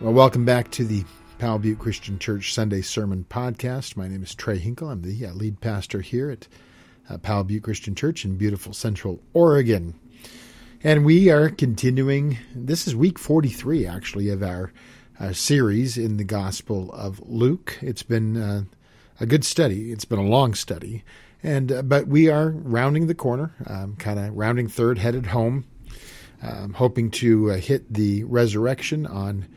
Well, 0.00 0.12
welcome 0.12 0.44
back 0.44 0.70
to 0.72 0.84
the 0.84 1.04
Powell 1.40 1.58
Butte 1.58 1.80
Christian 1.80 2.20
Church 2.20 2.54
Sunday 2.54 2.82
Sermon 2.82 3.26
Podcast. 3.28 3.96
My 3.96 4.06
name 4.06 4.22
is 4.22 4.32
Trey 4.32 4.58
Hinkle. 4.58 4.90
I'm 4.90 5.02
the 5.02 5.26
lead 5.32 5.60
pastor 5.60 6.02
here 6.02 6.30
at 6.30 6.46
uh, 7.10 7.18
Powell 7.18 7.42
Butte 7.42 7.64
Christian 7.64 7.96
Church 7.96 8.24
in 8.24 8.36
beautiful 8.36 8.72
Central 8.72 9.20
Oregon. 9.32 9.98
And 10.84 11.04
we 11.04 11.30
are 11.30 11.48
continuing, 11.48 12.38
this 12.54 12.86
is 12.86 12.94
week 12.94 13.18
43 13.18 13.88
actually 13.88 14.28
of 14.28 14.40
our 14.40 14.72
uh, 15.18 15.32
series 15.32 15.98
in 15.98 16.16
the 16.16 16.22
Gospel 16.22 16.92
of 16.92 17.20
Luke. 17.26 17.76
It's 17.82 18.04
been 18.04 18.36
uh, 18.36 18.62
a 19.18 19.26
good 19.26 19.44
study, 19.44 19.90
it's 19.90 20.04
been 20.04 20.20
a 20.20 20.22
long 20.22 20.54
study. 20.54 21.02
And 21.42 21.72
uh, 21.72 21.82
but 21.82 22.06
we 22.06 22.28
are 22.28 22.50
rounding 22.50 23.08
the 23.08 23.16
corner, 23.16 23.52
um, 23.66 23.96
kind 23.96 24.20
of 24.20 24.32
rounding 24.36 24.68
third, 24.68 24.98
headed 24.98 25.26
home, 25.26 25.64
um, 26.40 26.74
hoping 26.74 27.10
to 27.10 27.50
uh, 27.50 27.56
hit 27.56 27.92
the 27.92 28.22
resurrection 28.22 29.04
on 29.04 29.48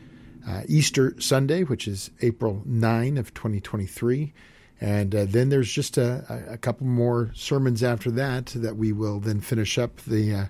uh, 0.46 0.62
Easter 0.66 1.18
Sunday, 1.20 1.62
which 1.62 1.86
is 1.86 2.10
April 2.20 2.62
9 2.64 3.18
of 3.18 3.32
2023. 3.34 4.32
And 4.80 5.14
uh, 5.14 5.24
then 5.26 5.48
there's 5.48 5.70
just 5.70 5.96
a, 5.96 6.44
a, 6.50 6.58
couple 6.58 6.88
more 6.88 7.30
sermons 7.34 7.84
after 7.84 8.10
that 8.12 8.46
that 8.46 8.76
we 8.76 8.92
will 8.92 9.20
then 9.20 9.40
finish 9.40 9.78
up 9.78 10.00
the 10.00 10.34
uh, 10.34 10.46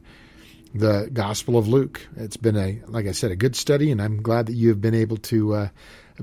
the 0.75 1.11
Gospel 1.13 1.59
of 1.59 1.69
Luke. 1.69 2.07
It's 2.17 2.39
been 2.39 2.57
a, 2.57 2.81
like 2.87 3.07
I 3.07 3.13
said, 3.13 3.31
a 3.31 3.37
good 3.37 3.55
study, 3.55 3.91
and 3.91 4.01
I'm 4.01 4.23
glad 4.23 4.47
that 4.47 4.55
you 4.55 4.71
have 4.71 4.81
been 4.81 4.95
able 4.95 5.19
to 5.19 5.55
uh, 5.55 5.69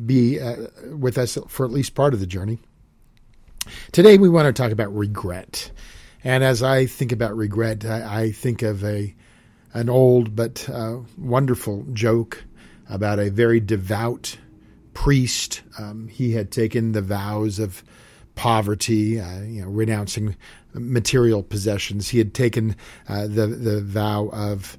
be 0.03 0.39
uh, 0.39 0.55
with 0.91 1.19
us 1.19 1.37
for 1.47 1.67
at 1.67 1.71
least 1.71 1.93
part 1.93 2.15
of 2.15 2.19
the 2.19 2.25
journey. 2.25 2.57
Today 3.91 4.17
we 4.17 4.27
want 4.27 4.47
to 4.47 4.59
talk 4.59 4.71
about 4.71 4.95
regret, 4.95 5.69
and 6.23 6.43
as 6.43 6.63
I 6.63 6.87
think 6.87 7.11
about 7.11 7.37
regret, 7.37 7.85
I, 7.85 8.21
I 8.21 8.31
think 8.31 8.63
of 8.63 8.83
a 8.83 9.13
an 9.75 9.87
old 9.87 10.35
but 10.35 10.67
uh, 10.67 10.97
wonderful 11.15 11.85
joke 11.93 12.43
about 12.89 13.19
a 13.19 13.29
very 13.29 13.59
devout 13.59 14.37
priest. 14.93 15.61
Um, 15.77 16.07
he 16.07 16.33
had 16.33 16.51
taken 16.51 16.91
the 16.91 17.01
vows 17.01 17.59
of 17.59 17.83
poverty, 18.35 19.19
uh, 19.19 19.41
you 19.41 19.61
know, 19.61 19.69
renouncing 19.69 20.35
material 20.73 21.43
possessions. 21.43 22.09
He 22.09 22.17
had 22.17 22.33
taken 22.33 22.75
uh, 23.07 23.27
the 23.27 23.47
the 23.47 23.81
vow 23.81 24.29
of 24.29 24.77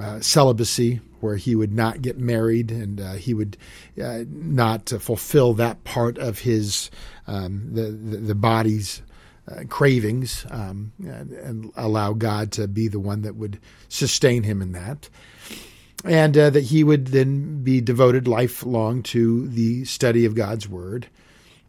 uh, 0.00 0.20
celibacy, 0.20 1.00
where 1.24 1.36
he 1.36 1.54
would 1.54 1.72
not 1.72 2.02
get 2.02 2.18
married 2.18 2.70
and 2.70 3.00
uh, 3.00 3.14
he 3.14 3.32
would 3.32 3.56
uh, 4.02 4.24
not 4.28 4.90
fulfill 4.90 5.54
that 5.54 5.82
part 5.82 6.18
of 6.18 6.40
his 6.40 6.90
um, 7.26 7.70
the, 7.72 7.84
the, 7.84 8.16
the 8.18 8.34
body's 8.34 9.00
uh, 9.48 9.62
cravings 9.68 10.44
um, 10.50 10.92
and, 10.98 11.32
and, 11.32 11.72
allow 11.76 12.12
God 12.12 12.52
to 12.52 12.68
be 12.68 12.88
the 12.88 13.00
one 13.00 13.22
that 13.22 13.36
would 13.36 13.58
sustain 13.88 14.42
him 14.42 14.60
in 14.60 14.72
that 14.72 15.08
and 16.04 16.36
uh, 16.36 16.50
that 16.50 16.64
he 16.64 16.84
would 16.84 17.08
then 17.08 17.62
be 17.62 17.80
devoted 17.80 18.28
lifelong 18.28 19.02
to 19.02 19.48
the 19.48 19.84
study 19.86 20.24
of 20.26 20.34
God's 20.34 20.68
Word. 20.68 21.08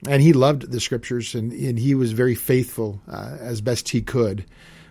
And 0.08 0.22
he 0.22 0.33
loved 0.33 0.72
the 0.72 0.81
Scriptures, 0.81 1.33
and, 1.33 1.52
and 1.53 1.80
he 1.80 1.95
was 1.95 2.11
very 2.11 2.36
faithful 2.36 3.00
uh, 3.09 3.38
as 3.39 3.61
best 3.61 3.89
he 3.89 4.02
could. 4.02 4.45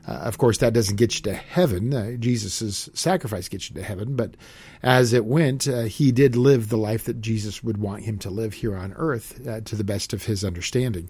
Uh, 0.09 0.13
of 0.13 0.39
course, 0.39 0.59
that 0.59 0.73
doesn't 0.73 0.97
get 0.97 1.15
you 1.15 1.23
to 1.23 1.35
heaven. 1.35 1.95
Uh, 1.95 2.13
Jesus' 2.17 2.91
sacrifice 2.95 3.49
gets 3.49 3.71
you 3.71 3.77
to 3.77 3.83
heaven, 3.83 4.17
but 4.17 4.35
as 4.83 5.13
it 5.13 5.25
went, 5.25 5.69
uh, 5.69 5.83
he 5.83 6.11
did 6.11 6.37
live 6.37 6.69
the 6.69 6.77
life 6.77 7.05
that 7.05 7.21
Jesus 7.21 7.63
would 7.63 7.79
want 7.79 8.03
him 8.03 8.19
to 8.19 8.31
live 8.31 8.55
here 8.55 8.77
on 8.77 8.93
earth 8.97 9.47
uh, 9.47 9.61
to 9.63 9.77
the 9.77 9.85
best 9.85 10.13
of 10.13 10.25
his 10.25 10.45
understanding. 10.45 11.09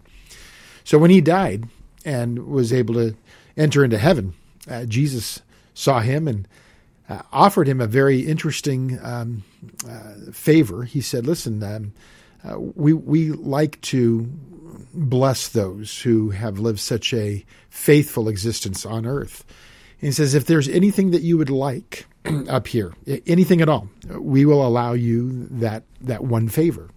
So 0.83 0.97
when 0.97 1.09
he 1.09 1.19
died 1.19 1.65
and 2.05 2.47
was 2.47 2.71
able 2.71 2.93
to 2.95 3.15
enter 3.57 3.83
into 3.83 3.97
heaven, 3.97 4.33
Jesus 4.87 5.41
saw 5.73 5.99
him 5.99 6.27
and 6.27 6.47
uh, 7.09 7.21
offered 7.31 7.67
him 7.67 7.79
a 7.81 7.87
very 7.87 8.21
interesting 8.21 8.99
um, 9.01 9.43
uh, 9.87 10.31
favor. 10.31 10.83
He 10.83 11.01
said, 11.01 11.25
"Listen, 11.25 11.61
um, 11.63 11.93
uh, 12.43 12.59
we 12.59 12.93
we 12.93 13.31
like 13.31 13.79
to 13.81 14.29
bless 14.93 15.47
those 15.49 16.01
who 16.01 16.31
have 16.31 16.59
lived 16.59 16.79
such 16.79 17.13
a 17.13 17.45
faithful 17.69 18.27
existence 18.27 18.85
on 18.85 19.05
earth." 19.05 19.45
And 20.01 20.07
he 20.07 20.11
says, 20.11 20.33
"If 20.33 20.45
there's 20.45 20.67
anything 20.67 21.11
that 21.11 21.21
you 21.21 21.37
would 21.37 21.49
like 21.49 22.07
up 22.49 22.67
here, 22.67 22.93
anything 23.27 23.61
at 23.61 23.69
all, 23.69 23.89
we 24.17 24.45
will 24.45 24.65
allow 24.65 24.93
you 24.93 25.47
that 25.51 25.83
that 26.01 26.23
one 26.23 26.47
favor." 26.47 26.89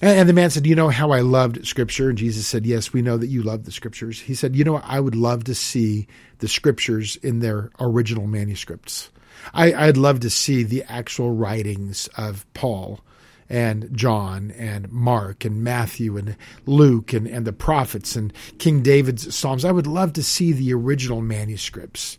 And 0.00 0.28
the 0.28 0.32
man 0.32 0.50
said, 0.50 0.66
You 0.66 0.76
know 0.76 0.90
how 0.90 1.10
I 1.10 1.20
loved 1.20 1.66
Scripture? 1.66 2.08
And 2.08 2.18
Jesus 2.18 2.46
said, 2.46 2.64
Yes, 2.64 2.92
we 2.92 3.02
know 3.02 3.16
that 3.16 3.26
you 3.26 3.42
love 3.42 3.64
the 3.64 3.72
Scriptures. 3.72 4.20
He 4.20 4.34
said, 4.34 4.54
You 4.54 4.62
know, 4.62 4.76
I 4.76 5.00
would 5.00 5.16
love 5.16 5.44
to 5.44 5.54
see 5.54 6.06
the 6.38 6.48
Scriptures 6.48 7.16
in 7.16 7.40
their 7.40 7.70
original 7.80 8.26
manuscripts. 8.26 9.10
I, 9.52 9.86
would 9.86 9.96
love 9.96 10.20
to 10.20 10.30
see 10.30 10.62
the 10.62 10.84
actual 10.84 11.32
writings 11.32 12.08
of 12.16 12.46
Paul 12.54 13.00
and 13.48 13.88
John 13.92 14.52
and 14.52 14.90
Mark 14.92 15.44
and 15.44 15.64
Matthew 15.64 16.16
and 16.16 16.36
Luke 16.66 17.12
and, 17.12 17.26
and 17.26 17.46
the 17.46 17.52
prophets 17.52 18.14
and 18.14 18.32
King 18.58 18.82
David's 18.82 19.34
Psalms. 19.34 19.64
I 19.64 19.72
would 19.72 19.86
love 19.86 20.12
to 20.14 20.22
see 20.22 20.52
the 20.52 20.74
original 20.74 21.22
manuscripts. 21.22 22.18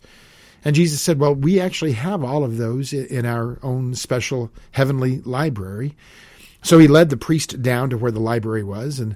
And 0.66 0.75
Jesus 0.75 1.01
said, 1.01 1.19
Well, 1.19 1.35
we 1.35 1.62
actually 1.62 1.94
have 1.94 2.23
all 2.23 2.44
of 2.44 2.57
those 2.57 2.91
in 2.91 3.25
our 3.25 3.57
own 3.63 3.95
special 3.95 4.51
heavenly 4.72 5.22
library. 5.22 5.95
So 6.61 6.77
he 6.77 6.87
led 6.87 7.09
the 7.09 7.17
priest 7.17 7.61
down 7.61 7.89
to 7.89 7.97
where 7.97 8.11
the 8.11 8.19
library 8.19 8.63
was, 8.63 8.99
and 8.99 9.15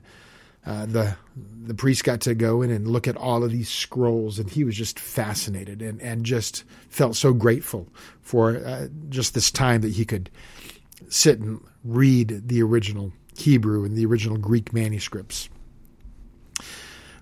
uh, 0.66 0.86
the 0.86 1.18
the 1.66 1.74
priest 1.74 2.04
got 2.04 2.22
to 2.22 2.36
go 2.36 2.62
in 2.62 2.70
and 2.70 2.88
look 2.88 3.08
at 3.08 3.18
all 3.18 3.44
of 3.44 3.52
these 3.52 3.70
scrolls, 3.70 4.40
and 4.40 4.50
he 4.50 4.64
was 4.64 4.76
just 4.76 5.00
fascinated 5.00 5.82
and, 5.82 6.02
and 6.02 6.26
just 6.26 6.64
felt 6.90 7.16
so 7.16 7.34
grateful 7.34 7.88
for 8.22 8.58
uh, 8.58 8.88
just 9.10 9.34
this 9.34 9.50
time 9.50 9.82
that 9.82 9.94
he 9.94 10.06
could 10.06 10.30
sit 11.10 11.40
and 11.40 11.62
read 11.84 12.48
the 12.48 12.62
original 12.62 13.12
Hebrew 13.38 13.86
and 13.86 13.96
the 13.96 14.06
original 14.06 14.38
Greek 14.38 14.74
manuscripts. 14.74 15.50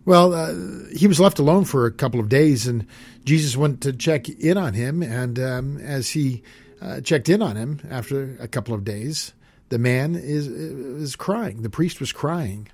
Well, 0.04 0.34
uh, 0.34 0.54
he 0.96 1.06
was 1.06 1.20
left 1.20 1.38
alone 1.38 1.66
for 1.66 1.86
a 1.86 1.92
couple 1.92 2.20
of 2.20 2.30
days, 2.30 2.66
and 2.66 2.88
Jesus 3.24 3.56
went 3.56 3.82
to 3.82 3.94
check 3.94 4.28
in 4.28 4.58
on 4.58 4.74
him. 4.74 5.04
And 5.04 5.40
um, 5.40 5.78
as 5.78 6.10
he 6.10 6.42
uh, 6.82 7.02
checked 7.02 7.30
in 7.30 7.42
on 7.42 7.56
him 7.56 7.80
after 7.90 8.36
a 8.40 8.48
couple 8.48 8.74
of 8.74 8.84
days, 8.84 9.34
the 9.72 9.80
man 9.80 10.16
is 10.16 10.48
is 10.48 11.16
crying. 11.16 11.64
The 11.64 11.70
priest 11.70 12.00
was 12.00 12.12
crying. 12.12 12.68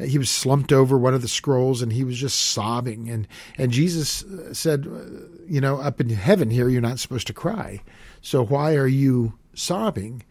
He 0.00 0.18
was 0.18 0.28
slumped 0.28 0.72
over 0.72 0.98
one 0.98 1.14
of 1.14 1.22
the 1.22 1.28
scrolls 1.28 1.80
and 1.80 1.92
he 1.92 2.02
was 2.02 2.18
just 2.18 2.38
sobbing. 2.38 3.08
And 3.08 3.28
and 3.58 3.70
Jesus 3.70 4.24
said, 4.52 4.86
you 5.46 5.60
know, 5.60 5.76
up 5.76 6.00
in 6.00 6.08
heaven 6.08 6.50
here 6.50 6.68
you're 6.68 6.80
not 6.80 6.98
supposed 6.98 7.26
to 7.28 7.34
cry. 7.34 7.82
So 8.22 8.44
why 8.44 8.74
are 8.74 8.88
you 8.88 9.34
sobbing? 9.54 10.24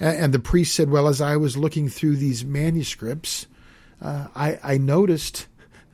And 0.00 0.34
the 0.34 0.38
priest 0.40 0.74
said, 0.74 0.90
well, 0.90 1.06
as 1.06 1.20
I 1.20 1.36
was 1.36 1.56
looking 1.56 1.88
through 1.88 2.16
these 2.16 2.44
manuscripts, 2.44 3.46
uh, 4.02 4.28
I, 4.34 4.58
I 4.62 4.78
noticed 4.78 5.46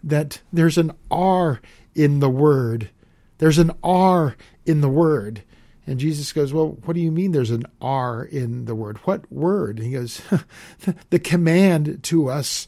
that 0.03 0.41
there's 0.53 0.79
an 0.79 0.93
R 1.11 1.61
in 1.95 2.21
the 2.21 2.31
word. 2.31 2.91
There's 3.39 3.59
an 3.59 3.73
R 3.83 4.37
in 4.65 4.81
the 4.81 4.89
word. 4.89 5.43
And 5.87 6.01
Jesus 6.01 6.33
goes, 6.33 6.53
Well, 6.53 6.79
what 6.85 6.95
do 6.95 7.01
you 7.01 7.13
mean 7.13 7.33
there's 7.33 7.51
an 7.51 7.65
R 7.81 8.25
in 8.25 8.65
the 8.65 8.75
word? 8.75 8.99
What 8.99 9.31
word? 9.31 9.79
And 9.79 9.87
he 9.87 9.93
goes, 9.93 10.21
The 11.11 11.19
command 11.19 12.03
to 12.05 12.29
us 12.29 12.67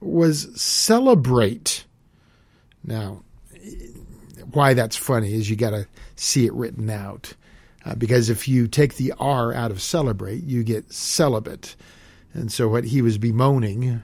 was 0.00 0.60
celebrate. 0.60 1.84
Now, 2.82 3.22
why 4.52 4.74
that's 4.74 4.96
funny 4.96 5.34
is 5.34 5.48
you 5.48 5.56
got 5.56 5.70
to 5.70 5.86
see 6.16 6.46
it 6.46 6.52
written 6.52 6.90
out. 6.90 7.34
Uh, 7.84 7.94
because 7.94 8.28
if 8.28 8.46
you 8.46 8.68
take 8.68 8.96
the 8.96 9.12
R 9.18 9.54
out 9.54 9.70
of 9.70 9.80
celebrate, 9.80 10.44
you 10.44 10.64
get 10.64 10.92
celibate. 10.92 11.76
And 12.34 12.52
so 12.52 12.68
what 12.68 12.84
he 12.84 13.00
was 13.00 13.16
bemoaning 13.16 14.02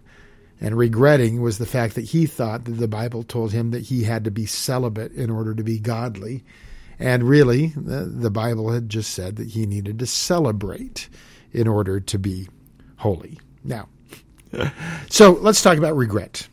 and 0.60 0.78
regretting 0.78 1.42
was 1.42 1.58
the 1.58 1.66
fact 1.66 1.94
that 1.94 2.06
he 2.06 2.26
thought 2.26 2.64
that 2.64 2.72
the 2.72 2.88
Bible 2.88 3.22
told 3.22 3.52
him 3.52 3.70
that 3.72 3.84
he 3.84 4.04
had 4.04 4.24
to 4.24 4.30
be 4.30 4.46
celibate 4.46 5.12
in 5.12 5.30
order 5.30 5.54
to 5.54 5.62
be 5.62 5.78
godly. 5.78 6.44
And 6.98 7.24
really, 7.24 7.68
the, 7.76 8.04
the 8.04 8.30
Bible 8.30 8.72
had 8.72 8.88
just 8.88 9.12
said 9.12 9.36
that 9.36 9.48
he 9.48 9.66
needed 9.66 9.98
to 9.98 10.06
celebrate 10.06 11.08
in 11.52 11.68
order 11.68 12.00
to 12.00 12.18
be 12.18 12.48
holy. 12.96 13.38
Now, 13.62 13.88
so 15.10 15.32
let's 15.32 15.62
talk 15.62 15.76
about 15.78 15.96
regret. 15.96 16.48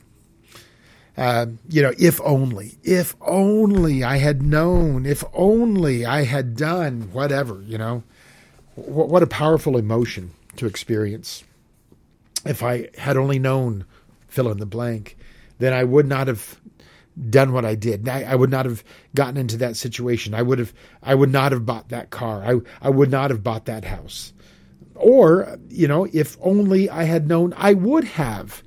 Uh, 1.16 1.46
you 1.70 1.82
know, 1.82 1.94
if 2.00 2.20
only, 2.22 2.78
if 2.84 3.16
only 3.22 4.04
I 4.04 4.18
had 4.18 4.42
known, 4.42 5.06
if 5.06 5.24
only 5.34 6.06
I 6.06 6.24
had 6.24 6.56
done 6.56 7.10
whatever, 7.14 7.62
you 7.62 7.78
know, 7.78 8.04
what, 8.76 9.10
what 9.10 9.24
a 9.24 9.28
powerful 9.28 9.78
emotion 9.78 10.32
to 10.56 10.66
experience. 10.66 11.44
If 12.46 12.64
I 12.64 12.90
had 12.98 13.16
only 13.16 13.40
known, 13.40 13.86
fill 14.28 14.50
in 14.52 14.58
the 14.58 14.66
blank, 14.66 15.16
then 15.60 15.72
I 15.72 15.84
would 15.84 16.08
not 16.08 16.28
have 16.28 16.60
done 17.30 17.54
what 17.54 17.66
I 17.66 17.76
did. 17.76 18.08
I, 18.08 18.24
I, 18.24 18.36
would 18.36 18.50
not 18.50 18.66
have 18.66 18.84
gotten 19.14 19.38
into 19.38 19.58
that 19.58 19.78
situation. 19.78 20.34
I 20.34 20.42
would 20.42 20.60
have 20.60 20.74
I 21.02 21.16
would 21.16 21.32
not 21.32 21.52
have 21.52 21.66
bought 21.66 21.90
that 21.90 22.10
car. 22.10 22.44
I 22.44 22.60
I 22.82 22.90
would 22.90 23.12
not 23.12 23.30
have 23.30 23.44
bought 23.44 23.66
that 23.66 23.86
house. 23.86 24.34
Or, 24.96 25.58
you 25.70 25.88
know, 25.88 26.08
if 26.12 26.38
only 26.42 26.90
I 26.90 27.04
had 27.04 27.28
known 27.28 27.54
I 27.58 27.74
would 27.74 28.04
have 28.04 28.64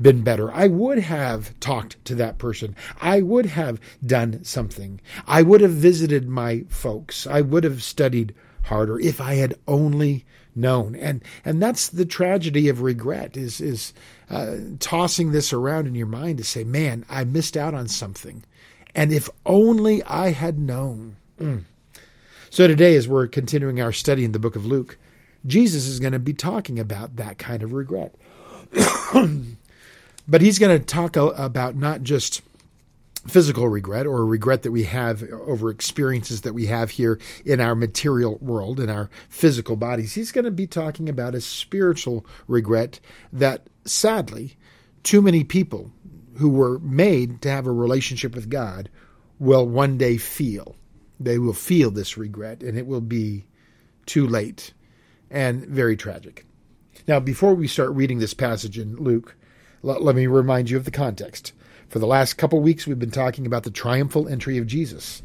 been 0.00 0.22
better. 0.22 0.52
I 0.52 0.66
would 0.66 0.98
have 0.98 1.58
talked 1.60 2.04
to 2.06 2.14
that 2.16 2.38
person. 2.38 2.74
I 3.00 3.22
would 3.22 3.46
have 3.46 3.80
done 4.04 4.44
something. 4.44 5.00
I 5.26 5.42
would 5.42 5.60
have 5.60 5.72
visited 5.72 6.28
my 6.28 6.64
folks. 6.68 7.26
I 7.26 7.40
would 7.40 7.64
have 7.64 7.82
studied 7.82 8.34
harder. 8.62 8.98
If 8.98 9.20
I 9.20 9.34
had 9.34 9.54
only 9.68 10.24
known. 10.56 10.94
And 10.96 11.22
and 11.44 11.62
that's 11.62 11.88
the 11.88 12.04
tragedy 12.04 12.68
of 12.68 12.82
regret 12.82 13.36
is 13.36 13.60
is 13.60 13.92
uh, 14.30 14.56
tossing 14.78 15.32
this 15.32 15.52
around 15.52 15.86
in 15.86 15.94
your 15.94 16.06
mind 16.06 16.38
to 16.38 16.44
say, 16.44 16.64
"Man, 16.64 17.04
I 17.08 17.24
missed 17.24 17.56
out 17.56 17.74
on 17.74 17.88
something." 17.88 18.44
And 18.94 19.12
if 19.12 19.28
only 19.44 20.02
I 20.04 20.30
had 20.30 20.58
known. 20.58 21.16
Mm. 21.40 21.64
So 22.50 22.68
today 22.68 22.94
as 22.94 23.08
we're 23.08 23.26
continuing 23.26 23.80
our 23.80 23.92
study 23.92 24.24
in 24.24 24.32
the 24.32 24.38
book 24.38 24.54
of 24.54 24.64
Luke, 24.64 24.96
Jesus 25.46 25.86
is 25.86 25.98
going 25.98 26.12
to 26.12 26.18
be 26.18 26.32
talking 26.32 26.78
about 26.78 27.16
that 27.16 27.38
kind 27.38 27.62
of 27.62 27.72
regret. 27.72 28.14
but 30.28 30.40
he's 30.40 30.58
going 30.58 30.78
to 30.78 30.84
talk 30.84 31.16
about 31.16 31.74
not 31.74 32.02
just 32.02 32.42
physical 33.26 33.68
regret 33.68 34.06
or 34.06 34.24
regret 34.26 34.62
that 34.62 34.70
we 34.70 34.84
have 34.84 35.22
over 35.30 35.70
experiences 35.70 36.42
that 36.42 36.52
we 36.52 36.66
have 36.66 36.90
here 36.90 37.18
in 37.44 37.60
our 37.60 37.74
material 37.74 38.38
world, 38.40 38.78
in 38.78 38.90
our 38.90 39.08
physical 39.28 39.76
bodies. 39.76 40.14
He's 40.14 40.32
going 40.32 40.44
to 40.44 40.50
be 40.50 40.66
talking 40.66 41.08
about 41.08 41.34
a 41.34 41.40
spiritual 41.40 42.26
regret 42.46 43.00
that 43.32 43.68
sadly, 43.84 44.56
too 45.02 45.22
many 45.22 45.44
people 45.44 45.92
who 46.36 46.50
were 46.50 46.78
made 46.80 47.40
to 47.42 47.50
have 47.50 47.66
a 47.66 47.72
relationship 47.72 48.34
with 48.34 48.50
God 48.50 48.90
will 49.38 49.66
one 49.66 49.96
day 49.96 50.16
feel. 50.16 50.76
They 51.18 51.38
will 51.38 51.52
feel 51.54 51.90
this 51.90 52.18
regret, 52.18 52.62
and 52.62 52.76
it 52.76 52.86
will 52.86 53.00
be 53.00 53.46
too 54.06 54.26
late 54.26 54.72
and 55.30 55.64
very 55.66 55.96
tragic. 55.96 56.44
Now, 57.06 57.20
before 57.20 57.54
we 57.54 57.68
start 57.68 57.90
reading 57.90 58.18
this 58.18 58.34
passage 58.34 58.78
in 58.78 58.96
Luke, 58.96 59.36
let, 59.82 60.02
let 60.02 60.16
me 60.16 60.26
remind 60.26 60.70
you 60.70 60.76
of 60.76 60.84
the 60.84 60.90
context. 60.90 61.52
For 61.88 61.98
the 61.98 62.06
last 62.06 62.34
couple 62.34 62.60
weeks, 62.60 62.86
we've 62.86 62.98
been 62.98 63.10
talking 63.10 63.46
about 63.46 63.62
the 63.62 63.70
triumphal 63.70 64.28
entry 64.28 64.58
of 64.58 64.66
Jesus. 64.66 65.22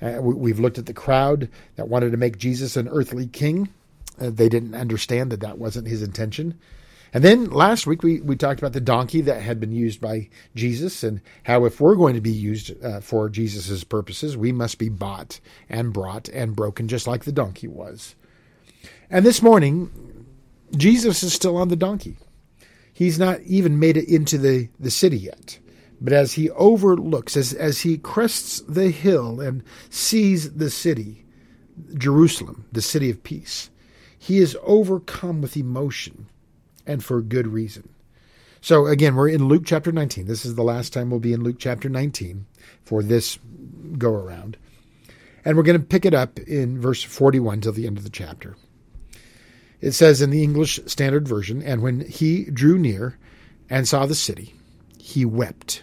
Uh, 0.00 0.18
we, 0.20 0.50
have 0.50 0.60
looked 0.60 0.78
at 0.78 0.86
the 0.86 0.92
crowd 0.92 1.48
that 1.76 1.88
wanted 1.88 2.10
to 2.10 2.16
make 2.16 2.38
Jesus 2.38 2.76
an 2.76 2.88
earthly 2.88 3.26
king. 3.26 3.68
Uh, 4.20 4.30
they 4.30 4.48
didn't 4.48 4.74
understand 4.74 5.32
that 5.32 5.40
that 5.40 5.58
wasn't 5.58 5.88
his 5.88 6.02
intention. 6.02 6.58
And 7.14 7.24
then 7.24 7.46
last 7.50 7.86
week 7.86 8.02
we, 8.02 8.20
we 8.20 8.36
talked 8.36 8.60
about 8.60 8.74
the 8.74 8.80
donkey 8.80 9.22
that 9.22 9.40
had 9.40 9.58
been 9.58 9.72
used 9.72 10.00
by 10.00 10.28
Jesus 10.54 11.02
and 11.02 11.22
how 11.44 11.64
if 11.64 11.80
we're 11.80 11.94
going 11.94 12.14
to 12.14 12.20
be 12.20 12.30
used 12.30 12.72
uh, 12.84 13.00
for 13.00 13.30
Jesus' 13.30 13.84
purposes, 13.84 14.36
we 14.36 14.52
must 14.52 14.78
be 14.78 14.90
bought 14.90 15.40
and 15.68 15.92
brought 15.92 16.28
and 16.28 16.54
broken 16.54 16.88
just 16.88 17.06
like 17.06 17.24
the 17.24 17.32
donkey 17.32 17.68
was. 17.68 18.14
And 19.08 19.24
this 19.24 19.40
morning, 19.40 20.26
Jesus 20.76 21.22
is 21.22 21.32
still 21.32 21.56
on 21.56 21.68
the 21.68 21.76
donkey. 21.76 22.16
He's 22.92 23.18
not 23.18 23.40
even 23.42 23.78
made 23.78 23.96
it 23.96 24.08
into 24.08 24.36
the, 24.36 24.68
the 24.80 24.90
city 24.90 25.18
yet. 25.18 25.58
But 26.00 26.12
as 26.12 26.34
he 26.34 26.50
overlooks, 26.50 27.36
as, 27.36 27.52
as 27.52 27.80
he 27.80 27.98
crests 27.98 28.60
the 28.68 28.90
hill 28.90 29.40
and 29.40 29.62
sees 29.88 30.54
the 30.54 30.70
city, 30.70 31.24
Jerusalem, 31.94 32.66
the 32.72 32.82
city 32.82 33.10
of 33.10 33.22
peace, 33.22 33.70
he 34.18 34.38
is 34.38 34.56
overcome 34.62 35.40
with 35.40 35.56
emotion 35.56 36.26
and 36.86 37.04
for 37.04 37.20
good 37.22 37.46
reason. 37.46 37.88
So 38.60 38.86
again, 38.86 39.14
we're 39.14 39.28
in 39.28 39.48
Luke 39.48 39.62
chapter 39.64 39.92
19. 39.92 40.26
This 40.26 40.44
is 40.44 40.54
the 40.54 40.62
last 40.62 40.92
time 40.92 41.10
we'll 41.10 41.20
be 41.20 41.32
in 41.32 41.42
Luke 41.42 41.56
chapter 41.58 41.88
19 41.88 42.46
for 42.82 43.02
this 43.02 43.38
go 43.96 44.12
around. 44.12 44.56
And 45.44 45.56
we're 45.56 45.62
going 45.62 45.80
to 45.80 45.86
pick 45.86 46.04
it 46.04 46.14
up 46.14 46.38
in 46.40 46.80
verse 46.80 47.02
41 47.02 47.60
till 47.60 47.72
the 47.72 47.86
end 47.86 47.98
of 47.98 48.04
the 48.04 48.10
chapter. 48.10 48.56
It 49.80 49.92
says 49.92 50.20
in 50.20 50.30
the 50.30 50.42
English 50.42 50.80
Standard 50.86 51.28
Version, 51.28 51.62
and 51.62 51.82
when 51.82 52.00
he 52.00 52.44
drew 52.46 52.78
near 52.78 53.18
and 53.70 53.86
saw 53.86 54.06
the 54.06 54.14
city, 54.14 54.54
he 54.98 55.24
wept 55.24 55.82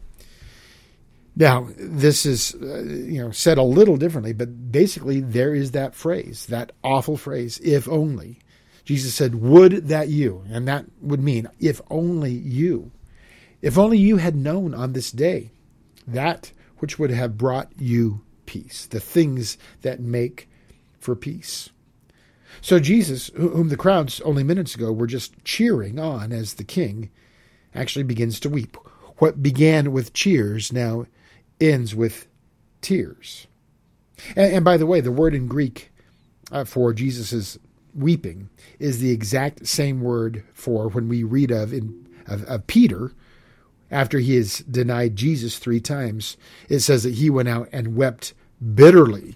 Now, 1.35 1.69
this 1.77 2.25
is 2.25 2.55
uh, 2.55 2.83
you 2.83 3.23
know 3.23 3.31
said 3.31 3.57
a 3.57 3.63
little 3.63 3.97
differently, 3.97 4.33
but 4.33 4.71
basically 4.71 5.21
there 5.21 5.55
is 5.55 5.71
that 5.71 5.95
phrase, 5.95 6.45
that 6.47 6.71
awful 6.83 7.17
phrase, 7.17 7.59
if 7.63 7.87
only. 7.87 8.39
Jesus 8.83 9.13
said, 9.13 9.35
Would 9.35 9.87
that 9.87 10.09
you, 10.09 10.43
and 10.49 10.67
that 10.67 10.85
would 11.01 11.21
mean, 11.21 11.47
if 11.59 11.81
only 11.89 12.31
you, 12.31 12.91
if 13.61 13.77
only 13.77 13.97
you 13.97 14.17
had 14.17 14.35
known 14.35 14.73
on 14.73 14.93
this 14.93 15.11
day 15.11 15.51
that 16.07 16.51
which 16.79 16.97
would 16.97 17.11
have 17.11 17.37
brought 17.37 17.71
you 17.77 18.21
peace, 18.45 18.85
the 18.87 18.99
things 18.99 19.57
that 19.81 19.99
make 19.99 20.49
for 20.99 21.15
peace. 21.15 21.69
So 22.59 22.79
Jesus, 22.79 23.29
whom 23.35 23.69
the 23.69 23.77
crowds 23.77 24.19
only 24.21 24.43
minutes 24.43 24.75
ago 24.75 24.91
were 24.91 25.07
just 25.07 25.33
cheering 25.45 25.99
on 25.99 26.31
as 26.31 26.55
the 26.55 26.63
king, 26.63 27.09
actually 27.73 28.03
begins 28.03 28.39
to 28.41 28.49
weep. 28.49 28.75
What 29.17 29.41
began 29.41 29.91
with 29.91 30.13
cheers 30.13 30.73
now 30.73 31.05
ends 31.61 31.95
with 31.95 32.27
tears. 32.81 33.47
And, 34.35 34.53
and 34.53 34.65
by 34.65 34.77
the 34.77 34.85
way, 34.85 35.01
the 35.01 35.11
word 35.11 35.33
in 35.33 35.47
Greek 35.47 35.91
uh, 36.51 36.65
for 36.65 36.93
Jesus' 36.93 37.57
weeping 37.93 38.49
is 38.79 38.99
the 38.99 39.11
exact 39.11 39.67
same 39.67 40.01
word 40.01 40.43
for 40.53 40.89
when 40.89 41.07
we 41.07 41.23
read 41.23 41.51
of 41.51 41.73
in 41.73 42.07
of, 42.27 42.43
of 42.45 42.67
Peter 42.67 43.11
after 43.89 44.19
he 44.19 44.35
has 44.35 44.59
denied 44.59 45.15
Jesus 45.15 45.57
three 45.57 45.81
times. 45.81 46.37
It 46.69 46.79
says 46.79 47.03
that 47.03 47.15
he 47.15 47.29
went 47.29 47.49
out 47.49 47.67
and 47.71 47.95
wept 47.95 48.33
bitterly. 48.73 49.35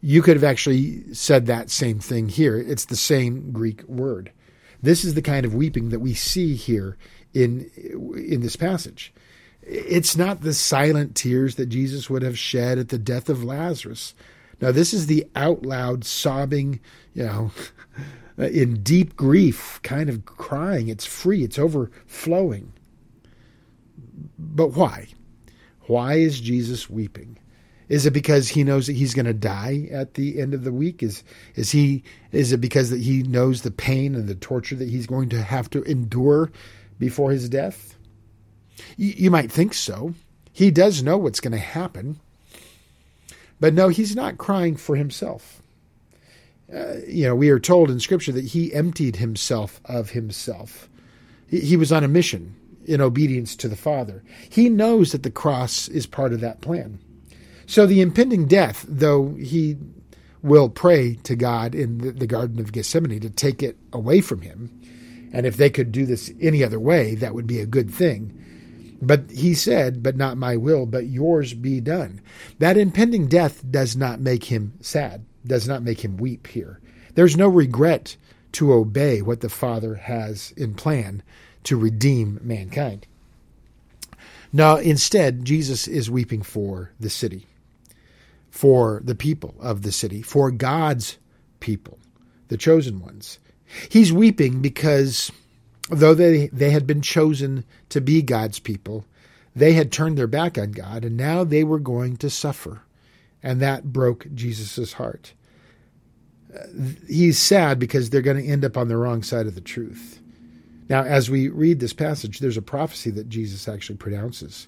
You 0.00 0.22
could 0.22 0.36
have 0.36 0.44
actually 0.44 1.12
said 1.14 1.46
that 1.46 1.70
same 1.70 2.00
thing 2.00 2.28
here. 2.28 2.56
It's 2.56 2.86
the 2.86 2.96
same 2.96 3.52
Greek 3.52 3.82
word. 3.84 4.32
This 4.82 5.04
is 5.04 5.14
the 5.14 5.22
kind 5.22 5.44
of 5.44 5.54
weeping 5.54 5.90
that 5.90 6.00
we 6.00 6.14
see 6.14 6.54
here 6.54 6.96
in 7.34 7.70
in 8.16 8.40
this 8.40 8.56
passage. 8.56 9.12
It's 9.72 10.16
not 10.16 10.40
the 10.40 10.52
silent 10.52 11.14
tears 11.14 11.54
that 11.54 11.66
Jesus 11.66 12.10
would 12.10 12.22
have 12.22 12.36
shed 12.36 12.76
at 12.76 12.88
the 12.88 12.98
death 12.98 13.28
of 13.28 13.44
Lazarus. 13.44 14.14
Now, 14.60 14.72
this 14.72 14.92
is 14.92 15.06
the 15.06 15.24
out 15.36 15.64
loud 15.64 16.04
sobbing, 16.04 16.80
you 17.14 17.22
know, 17.22 17.52
in 18.36 18.82
deep 18.82 19.14
grief, 19.14 19.78
kind 19.84 20.10
of 20.10 20.24
crying. 20.24 20.88
It's 20.88 21.06
free, 21.06 21.44
it's 21.44 21.58
overflowing. 21.58 22.72
But 24.36 24.72
why? 24.72 25.06
Why 25.82 26.14
is 26.14 26.40
Jesus 26.40 26.90
weeping? 26.90 27.38
Is 27.88 28.06
it 28.06 28.12
because 28.12 28.48
he 28.48 28.64
knows 28.64 28.88
that 28.88 28.96
he's 28.96 29.14
going 29.14 29.26
to 29.26 29.32
die 29.32 29.88
at 29.92 30.14
the 30.14 30.40
end 30.40 30.52
of 30.52 30.64
the 30.64 30.72
week? 30.72 31.00
Is 31.00 31.22
is 31.54 31.70
he 31.70 32.02
is 32.32 32.52
it 32.52 32.60
because 32.60 32.90
that 32.90 33.00
he 33.00 33.22
knows 33.22 33.62
the 33.62 33.70
pain 33.70 34.16
and 34.16 34.28
the 34.28 34.34
torture 34.34 34.76
that 34.76 34.88
he's 34.88 35.06
going 35.06 35.28
to 35.28 35.42
have 35.42 35.70
to 35.70 35.82
endure 35.84 36.50
before 36.98 37.30
his 37.30 37.48
death? 37.48 37.96
You, 38.96 39.30
might 39.30 39.50
think 39.50 39.74
so. 39.74 40.14
He 40.52 40.70
does 40.70 41.02
know 41.02 41.16
what's 41.16 41.40
going 41.40 41.52
to 41.52 41.58
happen. 41.58 42.20
But 43.60 43.74
no, 43.74 43.88
he's 43.88 44.16
not 44.16 44.38
crying 44.38 44.76
for 44.76 44.96
himself. 44.96 45.62
Uh, 46.72 46.96
you 47.06 47.26
know, 47.26 47.34
we 47.34 47.50
are 47.50 47.58
told 47.58 47.90
in 47.90 48.00
Scripture 48.00 48.32
that 48.32 48.46
he 48.46 48.72
emptied 48.72 49.16
himself 49.16 49.80
of 49.84 50.10
himself. 50.10 50.88
He, 51.48 51.60
he 51.60 51.76
was 51.76 51.92
on 51.92 52.04
a 52.04 52.08
mission 52.08 52.54
in 52.86 53.00
obedience 53.00 53.54
to 53.56 53.68
the 53.68 53.76
Father. 53.76 54.22
He 54.48 54.68
knows 54.68 55.12
that 55.12 55.22
the 55.22 55.30
cross 55.30 55.88
is 55.88 56.06
part 56.06 56.32
of 56.32 56.40
that 56.40 56.60
plan. 56.60 56.98
So 57.66 57.86
the 57.86 58.00
impending 58.00 58.46
death, 58.46 58.84
though 58.88 59.34
he 59.34 59.76
will 60.42 60.68
pray 60.68 61.14
to 61.22 61.36
God 61.36 61.74
in 61.74 61.98
the, 61.98 62.12
the 62.12 62.26
Garden 62.26 62.58
of 62.58 62.72
Gethsemane 62.72 63.20
to 63.20 63.30
take 63.30 63.62
it 63.62 63.76
away 63.92 64.20
from 64.20 64.40
him, 64.40 64.76
and 65.32 65.46
if 65.46 65.56
they 65.56 65.70
could 65.70 65.92
do 65.92 66.06
this 66.06 66.32
any 66.40 66.64
other 66.64 66.80
way, 66.80 67.14
that 67.16 67.34
would 67.34 67.46
be 67.46 67.60
a 67.60 67.66
good 67.66 67.90
thing. 67.90 68.36
But 69.02 69.30
he 69.30 69.54
said, 69.54 70.02
But 70.02 70.16
not 70.16 70.36
my 70.36 70.56
will, 70.56 70.86
but 70.86 71.06
yours 71.06 71.54
be 71.54 71.80
done. 71.80 72.20
That 72.58 72.76
impending 72.76 73.28
death 73.28 73.62
does 73.70 73.96
not 73.96 74.20
make 74.20 74.44
him 74.44 74.74
sad, 74.80 75.24
does 75.46 75.66
not 75.66 75.82
make 75.82 76.04
him 76.04 76.16
weep 76.16 76.46
here. 76.48 76.80
There's 77.14 77.36
no 77.36 77.48
regret 77.48 78.16
to 78.52 78.72
obey 78.72 79.22
what 79.22 79.40
the 79.40 79.48
Father 79.48 79.94
has 79.94 80.52
in 80.56 80.74
plan 80.74 81.22
to 81.64 81.76
redeem 81.76 82.40
mankind. 82.42 83.06
Now, 84.52 84.76
instead, 84.76 85.44
Jesus 85.44 85.86
is 85.86 86.10
weeping 86.10 86.42
for 86.42 86.90
the 86.98 87.10
city, 87.10 87.46
for 88.50 89.00
the 89.04 89.14
people 89.14 89.54
of 89.60 89.82
the 89.82 89.92
city, 89.92 90.22
for 90.22 90.50
God's 90.50 91.18
people, 91.60 91.98
the 92.48 92.56
chosen 92.56 93.00
ones. 93.00 93.38
He's 93.88 94.12
weeping 94.12 94.60
because 94.60 95.30
though 95.90 96.14
they, 96.14 96.48
they 96.48 96.70
had 96.70 96.86
been 96.86 97.02
chosen 97.02 97.64
to 97.88 98.00
be 98.00 98.22
God's 98.22 98.58
people, 98.58 99.04
they 99.54 99.72
had 99.72 99.90
turned 99.90 100.16
their 100.16 100.26
back 100.26 100.56
on 100.56 100.72
God, 100.72 101.04
and 101.04 101.16
now 101.16 101.44
they 101.44 101.64
were 101.64 101.78
going 101.78 102.16
to 102.18 102.30
suffer. 102.30 102.82
And 103.42 103.60
that 103.60 103.92
broke 103.92 104.26
Jesus' 104.34 104.94
heart. 104.94 105.32
Uh, 106.54 106.66
he's 107.08 107.38
sad 107.38 107.78
because 107.78 108.10
they're 108.10 108.22
going 108.22 108.36
to 108.42 108.48
end 108.48 108.64
up 108.64 108.76
on 108.76 108.88
the 108.88 108.96
wrong 108.96 109.22
side 109.22 109.46
of 109.46 109.54
the 109.54 109.60
truth. 109.60 110.20
Now, 110.88 111.04
as 111.04 111.30
we 111.30 111.48
read 111.48 111.80
this 111.80 111.92
passage, 111.92 112.40
there's 112.40 112.56
a 112.56 112.62
prophecy 112.62 113.10
that 113.10 113.28
Jesus 113.28 113.68
actually 113.68 113.96
pronounces. 113.96 114.66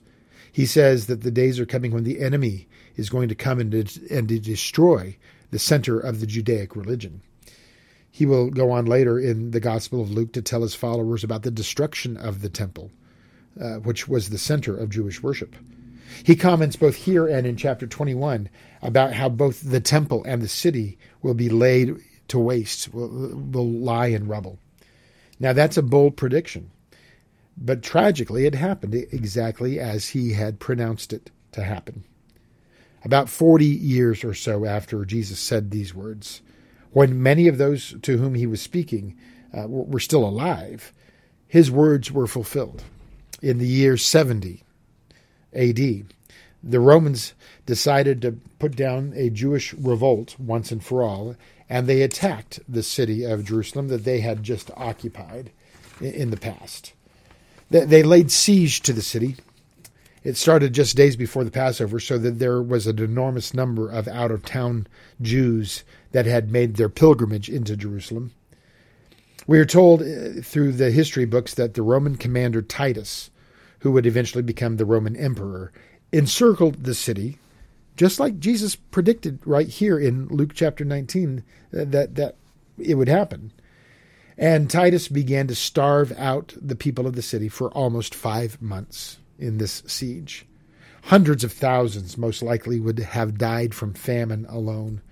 He 0.52 0.66
says 0.66 1.06
that 1.06 1.22
the 1.22 1.30
days 1.30 1.58
are 1.58 1.66
coming 1.66 1.92
when 1.92 2.04
the 2.04 2.20
enemy 2.20 2.68
is 2.96 3.10
going 3.10 3.28
to 3.28 3.34
come 3.34 3.58
and 3.58 3.74
and 3.74 4.28
to 4.28 4.38
destroy 4.38 5.16
the 5.50 5.58
center 5.58 5.98
of 5.98 6.20
the 6.20 6.26
Judaic 6.26 6.76
religion. 6.76 7.22
He 8.14 8.26
will 8.26 8.50
go 8.50 8.70
on 8.70 8.84
later 8.84 9.18
in 9.18 9.52
the 9.52 9.58
Gospel 9.58 10.02
of 10.02 10.10
Luke 10.10 10.34
to 10.34 10.42
tell 10.42 10.60
his 10.60 10.74
followers 10.74 11.24
about 11.24 11.42
the 11.42 11.50
destruction 11.50 12.18
of 12.18 12.42
the 12.42 12.50
temple, 12.50 12.90
uh, 13.58 13.76
which 13.76 14.06
was 14.06 14.28
the 14.28 14.38
center 14.38 14.76
of 14.76 14.90
Jewish 14.90 15.22
worship. 15.22 15.56
He 16.22 16.36
comments 16.36 16.76
both 16.76 16.94
here 16.94 17.26
and 17.26 17.46
in 17.46 17.56
chapter 17.56 17.86
21 17.86 18.50
about 18.82 19.14
how 19.14 19.30
both 19.30 19.62
the 19.62 19.80
temple 19.80 20.22
and 20.24 20.42
the 20.42 20.48
city 20.48 20.98
will 21.22 21.32
be 21.32 21.48
laid 21.48 21.96
to 22.28 22.38
waste, 22.38 22.92
will, 22.92 23.08
will 23.34 23.70
lie 23.70 24.08
in 24.08 24.28
rubble. 24.28 24.58
Now, 25.40 25.54
that's 25.54 25.78
a 25.78 25.82
bold 25.82 26.18
prediction, 26.18 26.70
but 27.56 27.82
tragically, 27.82 28.44
it 28.44 28.54
happened 28.54 28.94
exactly 28.94 29.80
as 29.80 30.10
he 30.10 30.34
had 30.34 30.60
pronounced 30.60 31.14
it 31.14 31.30
to 31.52 31.64
happen. 31.64 32.04
About 33.04 33.30
40 33.30 33.64
years 33.64 34.22
or 34.22 34.34
so 34.34 34.66
after 34.66 35.06
Jesus 35.06 35.38
said 35.40 35.70
these 35.70 35.94
words, 35.94 36.42
when 36.92 37.22
many 37.22 37.48
of 37.48 37.58
those 37.58 37.94
to 38.02 38.18
whom 38.18 38.34
he 38.34 38.46
was 38.46 38.60
speaking 38.60 39.16
uh, 39.56 39.66
were 39.66 40.00
still 40.00 40.24
alive, 40.24 40.92
his 41.46 41.70
words 41.70 42.10
were 42.10 42.26
fulfilled. 42.26 42.82
In 43.40 43.58
the 43.58 43.66
year 43.66 43.96
70 43.96 44.62
AD, 45.54 45.78
the 46.62 46.80
Romans 46.80 47.34
decided 47.66 48.22
to 48.22 48.38
put 48.58 48.76
down 48.76 49.12
a 49.16 49.30
Jewish 49.30 49.74
revolt 49.74 50.38
once 50.38 50.70
and 50.70 50.82
for 50.82 51.02
all, 51.02 51.36
and 51.68 51.86
they 51.86 52.02
attacked 52.02 52.60
the 52.68 52.82
city 52.82 53.24
of 53.24 53.44
Jerusalem 53.44 53.88
that 53.88 54.04
they 54.04 54.20
had 54.20 54.42
just 54.42 54.70
occupied 54.76 55.50
in 56.00 56.30
the 56.30 56.36
past. 56.36 56.92
They 57.70 58.02
laid 58.02 58.30
siege 58.30 58.82
to 58.82 58.92
the 58.92 59.02
city. 59.02 59.36
It 60.24 60.36
started 60.36 60.72
just 60.72 60.96
days 60.96 61.16
before 61.16 61.42
the 61.42 61.50
Passover, 61.50 61.98
so 61.98 62.16
that 62.18 62.38
there 62.38 62.62
was 62.62 62.86
an 62.86 63.00
enormous 63.00 63.52
number 63.52 63.88
of 63.88 64.06
out 64.06 64.30
of 64.30 64.44
town 64.44 64.86
Jews 65.20 65.82
that 66.12 66.26
had 66.26 66.52
made 66.52 66.76
their 66.76 66.88
pilgrimage 66.88 67.48
into 67.48 67.76
Jerusalem. 67.76 68.32
We 69.48 69.58
are 69.58 69.64
told 69.64 70.02
uh, 70.02 70.40
through 70.42 70.72
the 70.72 70.92
history 70.92 71.24
books 71.24 71.54
that 71.54 71.74
the 71.74 71.82
Roman 71.82 72.16
commander 72.16 72.62
Titus, 72.62 73.30
who 73.80 73.90
would 73.90 74.06
eventually 74.06 74.42
become 74.42 74.76
the 74.76 74.84
Roman 74.84 75.16
emperor, 75.16 75.72
encircled 76.12 76.84
the 76.84 76.94
city, 76.94 77.38
just 77.96 78.20
like 78.20 78.38
Jesus 78.38 78.76
predicted 78.76 79.40
right 79.44 79.66
here 79.66 79.98
in 79.98 80.28
Luke 80.28 80.52
chapter 80.54 80.84
19 80.84 81.38
uh, 81.38 81.42
that, 81.72 82.14
that 82.14 82.36
it 82.78 82.94
would 82.94 83.08
happen. 83.08 83.52
And 84.38 84.70
Titus 84.70 85.08
began 85.08 85.48
to 85.48 85.54
starve 85.56 86.12
out 86.16 86.54
the 86.60 86.76
people 86.76 87.08
of 87.08 87.16
the 87.16 87.22
city 87.22 87.48
for 87.48 87.70
almost 87.72 88.14
five 88.14 88.62
months 88.62 89.18
in 89.42 89.58
this 89.58 89.82
siege. 89.86 90.46
Hundreds 91.04 91.42
of 91.42 91.52
thousands, 91.52 92.16
most 92.16 92.42
likely, 92.42 92.78
would 92.78 92.98
have 92.98 93.36
died 93.36 93.74
from 93.74 93.92
famine 93.92 94.46
alone. 94.48 95.02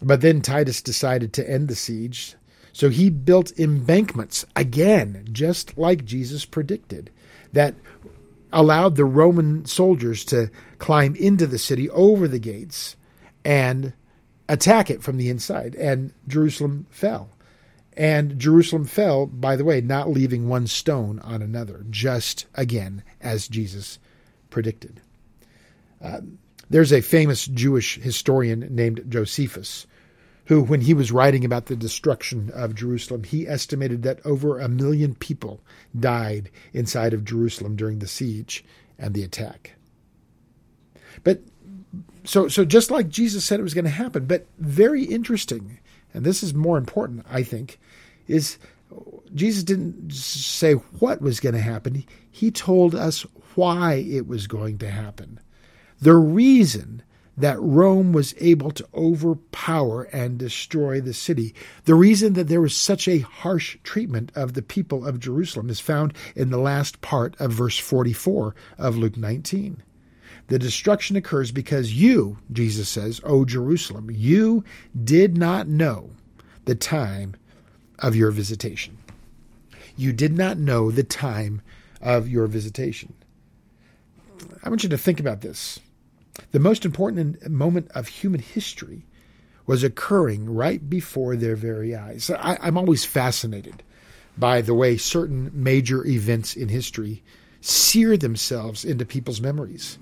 But 0.00 0.20
then 0.20 0.40
Titus 0.40 0.80
decided 0.80 1.32
to 1.34 1.50
end 1.50 1.68
the 1.68 1.74
siege, 1.74 2.36
so 2.72 2.90
he 2.90 3.08
built 3.08 3.58
embankments 3.58 4.44
again, 4.54 5.26
just 5.32 5.78
like 5.78 6.04
Jesus 6.04 6.44
predicted, 6.44 7.10
that 7.52 7.74
allowed 8.52 8.96
the 8.96 9.04
Roman 9.04 9.64
soldiers 9.64 10.24
to 10.26 10.50
climb 10.78 11.16
into 11.16 11.46
the 11.46 11.58
city 11.58 11.88
over 11.90 12.28
the 12.28 12.38
gates 12.38 12.96
and 13.44 13.94
attack 14.48 14.90
it 14.90 15.02
from 15.02 15.16
the 15.16 15.30
inside. 15.30 15.74
And 15.76 16.12
Jerusalem 16.28 16.86
fell. 16.90 17.30
And 17.96 18.38
Jerusalem 18.38 18.84
fell, 18.84 19.26
by 19.26 19.56
the 19.56 19.64
way, 19.64 19.80
not 19.80 20.10
leaving 20.10 20.48
one 20.48 20.66
stone 20.66 21.18
on 21.20 21.40
another, 21.40 21.86
just 21.88 22.46
again 22.54 23.02
as 23.20 23.48
Jesus 23.48 23.98
predicted. 24.50 25.00
Uh, 26.02 26.20
there's 26.68 26.92
a 26.92 27.00
famous 27.00 27.46
Jewish 27.46 27.96
historian 27.96 28.68
named 28.70 29.04
Josephus 29.08 29.86
who, 30.46 30.62
when 30.62 30.82
he 30.82 30.94
was 30.94 31.10
writing 31.10 31.44
about 31.44 31.66
the 31.66 31.76
destruction 31.76 32.50
of 32.54 32.74
Jerusalem, 32.74 33.24
he 33.24 33.48
estimated 33.48 34.02
that 34.02 34.24
over 34.24 34.58
a 34.58 34.68
million 34.68 35.14
people 35.14 35.60
died 35.98 36.50
inside 36.72 37.14
of 37.14 37.24
Jerusalem 37.24 37.76
during 37.76 37.98
the 37.98 38.06
siege 38.06 38.64
and 38.98 39.14
the 39.14 39.24
attack. 39.24 39.72
But 41.24 41.40
so, 42.24 42.48
so 42.48 42.64
just 42.64 42.90
like 42.90 43.08
Jesus 43.08 43.44
said 43.44 43.58
it 43.58 43.64
was 43.64 43.74
going 43.74 43.84
to 43.86 43.90
happen, 43.90 44.26
but 44.26 44.46
very 44.58 45.04
interesting, 45.04 45.78
and 46.14 46.24
this 46.24 46.42
is 46.42 46.54
more 46.54 46.78
important, 46.78 47.26
I 47.30 47.42
think, 47.42 47.78
is 48.28 48.58
Jesus 49.34 49.64
didn't 49.64 50.12
say 50.12 50.72
what 50.72 51.20
was 51.20 51.40
going 51.40 51.54
to 51.54 51.60
happen. 51.60 52.04
He 52.30 52.50
told 52.50 52.94
us 52.94 53.26
why 53.54 53.94
it 53.94 54.26
was 54.26 54.46
going 54.46 54.78
to 54.78 54.90
happen. 54.90 55.40
The 56.00 56.14
reason 56.14 57.02
that 57.36 57.60
Rome 57.60 58.12
was 58.12 58.34
able 58.38 58.70
to 58.70 58.86
overpower 58.94 60.04
and 60.04 60.38
destroy 60.38 61.00
the 61.00 61.12
city. 61.12 61.54
The 61.84 61.94
reason 61.94 62.32
that 62.32 62.48
there 62.48 62.60
was 62.60 62.74
such 62.74 63.06
a 63.06 63.18
harsh 63.18 63.76
treatment 63.82 64.32
of 64.34 64.54
the 64.54 64.62
people 64.62 65.06
of 65.06 65.20
Jerusalem 65.20 65.68
is 65.68 65.80
found 65.80 66.14
in 66.34 66.50
the 66.50 66.58
last 66.58 67.00
part 67.02 67.38
of 67.38 67.52
verse 67.52 67.78
44 67.78 68.54
of 68.78 68.96
Luke 68.96 69.18
19. 69.18 69.82
The 70.48 70.58
destruction 70.58 71.16
occurs 71.16 71.50
because 71.50 71.92
you, 71.92 72.38
Jesus 72.52 72.88
says, 72.88 73.20
O 73.24 73.44
Jerusalem, 73.44 74.10
you 74.10 74.64
did 75.04 75.36
not 75.36 75.68
know 75.68 76.10
the 76.64 76.74
time 76.74 77.36
of 77.98 78.16
your 78.16 78.30
visitation. 78.30 78.98
You 79.96 80.12
did 80.12 80.36
not 80.36 80.58
know 80.58 80.90
the 80.90 81.04
time 81.04 81.62
of 82.00 82.28
your 82.28 82.46
visitation. 82.46 83.14
I 84.62 84.68
want 84.68 84.82
you 84.82 84.88
to 84.90 84.98
think 84.98 85.20
about 85.20 85.40
this. 85.40 85.80
The 86.52 86.60
most 86.60 86.84
important 86.84 87.48
moment 87.48 87.90
of 87.92 88.08
human 88.08 88.40
history 88.40 89.06
was 89.66 89.82
occurring 89.82 90.54
right 90.54 90.88
before 90.88 91.34
their 91.34 91.56
very 91.56 91.94
eyes. 91.94 92.30
I, 92.30 92.58
I'm 92.60 92.76
always 92.76 93.04
fascinated 93.04 93.82
by 94.36 94.60
the 94.60 94.74
way 94.74 94.96
certain 94.96 95.50
major 95.52 96.06
events 96.06 96.54
in 96.54 96.68
history 96.68 97.22
sear 97.60 98.16
themselves 98.16 98.84
into 98.84 99.04
people's 99.04 99.40
memories. 99.40 99.98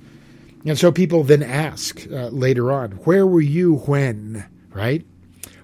And 0.67 0.79
so 0.79 0.91
people 0.91 1.23
then 1.25 1.43
ask 1.43 2.07
uh, 2.11 2.29
later 2.29 2.73
on, 2.73 2.93
where 3.05 3.27
were 3.27 3.41
you 3.41 3.77
when, 3.77 4.45
right? 4.73 5.07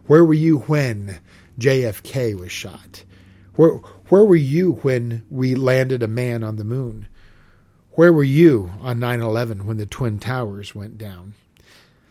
Where 0.06 0.25
were 0.25 0.34
you 0.34 0.58
when 0.60 1.18
JFK 1.61 2.38
was 2.38 2.50
shot? 2.50 3.05
Where, 3.55 3.75
where 4.09 4.25
were 4.25 4.37
you 4.37 4.73
when 4.83 5.25
we 5.31 5.55
landed 5.55 6.02
a 6.02 6.09
man 6.09 6.43
on 6.43 6.57
the 6.57 6.64
moon? 6.64 7.07
Where 7.93 8.12
were 8.12 8.25
you 8.25 8.73
on 8.81 8.99
9 8.99 9.21
11 9.21 9.67
when 9.67 9.76
the 9.76 9.87
Twin 9.87 10.19
Towers 10.19 10.75
went 10.75 10.97
down? 10.97 11.35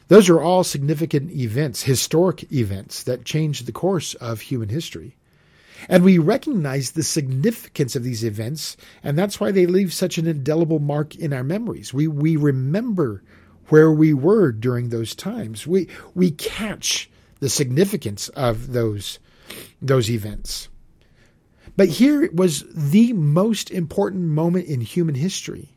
Those 0.09 0.29
are 0.29 0.41
all 0.41 0.63
significant 0.63 1.31
events, 1.31 1.83
historic 1.83 2.51
events 2.51 3.03
that 3.03 3.25
changed 3.25 3.65
the 3.65 3.71
course 3.71 4.15
of 4.15 4.41
human 4.41 4.69
history. 4.69 5.15
And 5.87 6.03
we 6.03 6.17
recognize 6.17 6.91
the 6.91 7.03
significance 7.03 7.95
of 7.95 8.03
these 8.03 8.25
events, 8.25 8.75
and 9.03 9.17
that's 9.17 9.39
why 9.39 9.51
they 9.51 9.65
leave 9.65 9.93
such 9.93 10.17
an 10.17 10.27
indelible 10.27 10.79
mark 10.79 11.15
in 11.15 11.31
our 11.31 11.43
memories. 11.43 11.93
We, 11.93 12.07
we 12.07 12.35
remember 12.35 13.23
where 13.67 13.91
we 13.91 14.13
were 14.13 14.51
during 14.51 14.89
those 14.89 15.15
times. 15.15 15.65
We, 15.65 15.87
we 16.15 16.31
catch 16.31 17.09
the 17.39 17.49
significance 17.49 18.29
of 18.29 18.73
those, 18.73 19.19
those 19.81 20.09
events. 20.09 20.69
But 21.75 21.89
here 21.89 22.29
was 22.31 22.65
the 22.73 23.13
most 23.13 23.71
important 23.71 24.25
moment 24.25 24.67
in 24.67 24.81
human 24.81 25.15
history. 25.15 25.69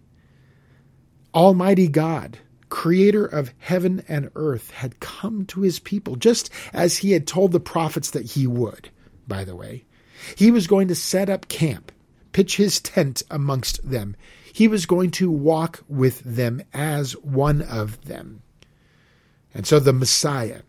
Almighty 1.35 1.89
God, 1.89 2.39
creator 2.69 3.25
of 3.25 3.53
heaven 3.59 4.03
and 4.09 4.31
earth, 4.35 4.71
had 4.71 5.01
come 5.01 5.47
to 5.47 5.61
his 5.61 5.79
people, 5.79 6.17
just 6.17 6.51
as 6.73 6.99
he 6.99 7.13
had 7.13 7.27
told 7.27 7.53
the 7.53 7.61
prophets 7.61 8.11
that 8.11 8.33
he 8.33 8.47
would, 8.47 8.91
by 9.29 9.45
the 9.45 9.57
way. 9.57 9.85
He 10.37 10.51
was 10.51 10.67
going 10.67 10.89
to 10.89 10.95
set 10.95 11.31
up 11.31 11.49
camp, 11.49 11.93
pitch 12.33 12.57
his 12.57 12.81
tent 12.81 13.23
amongst 13.31 13.89
them. 13.89 14.17
He 14.53 14.69
was 14.69 14.87
going 14.87 15.11
to 15.13 15.31
walk 15.31 15.83
with 15.89 16.21
them 16.21 16.63
as 16.75 17.13
one 17.19 17.63
of 17.63 18.05
them. 18.05 18.43
And 19.55 19.67
so 19.67 19.79
the 19.79 19.93
Messiah, 19.93 20.63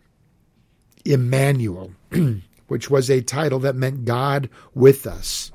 Emmanuel, 1.06 1.92
which 2.74 2.90
was 2.90 3.08
a 3.08 3.22
title 3.22 3.60
that 3.60 3.76
meant 3.76 4.04
God 4.04 4.50
with 4.74 5.06
us, 5.06 5.52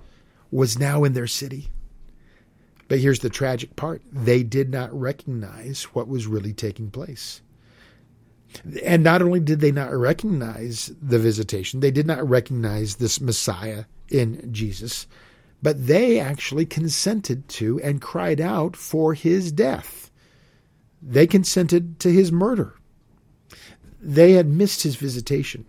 was 0.53 0.79
now 0.79 1.03
in 1.03 1.15
their 1.15 1.27
city. 1.27 1.69
But 2.87 3.01
here's 3.01 3.19
the 3.19 3.29
tragic 3.29 3.75
part 3.75 4.03
they 4.13 4.45
did 4.45 4.71
not 4.71 4.97
recognize 4.97 5.83
what 5.87 6.07
was 6.07 6.29
really 6.29 6.53
taking 6.53 6.93
place. 6.93 7.43
And 8.85 9.03
not 9.03 9.21
only 9.21 9.41
did 9.41 9.59
they 9.59 9.73
not 9.73 9.93
recognize 9.93 10.93
the 11.03 11.19
visitation, 11.19 11.81
they 11.81 11.91
did 11.91 12.07
not 12.07 12.27
recognize 12.29 12.95
this 12.95 13.21
Messiah 13.21 13.87
in 14.09 14.53
Jesus, 14.53 15.09
but 15.61 15.89
they 15.89 16.21
actually 16.21 16.67
consented 16.67 17.49
to 17.49 17.81
and 17.81 18.01
cried 18.01 18.41
out 18.41 18.77
for 18.77 19.13
his 19.13 19.51
death. 19.51 20.13
They 21.03 21.27
consented 21.27 21.99
to 21.99 22.13
his 22.13 22.31
murder. 22.31 22.77
They 24.01 24.35
had 24.35 24.47
missed 24.47 24.85
his 24.85 24.95
visitation. 24.95 25.67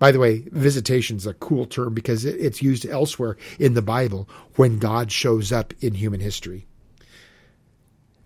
By 0.00 0.12
the 0.12 0.18
way, 0.18 0.44
visitation 0.50 1.18
is 1.18 1.26
a 1.26 1.34
cool 1.34 1.66
term 1.66 1.92
because 1.92 2.24
it's 2.24 2.62
used 2.62 2.86
elsewhere 2.86 3.36
in 3.58 3.74
the 3.74 3.82
Bible 3.82 4.26
when 4.56 4.78
God 4.78 5.12
shows 5.12 5.52
up 5.52 5.74
in 5.80 5.94
human 5.94 6.20
history. 6.20 6.66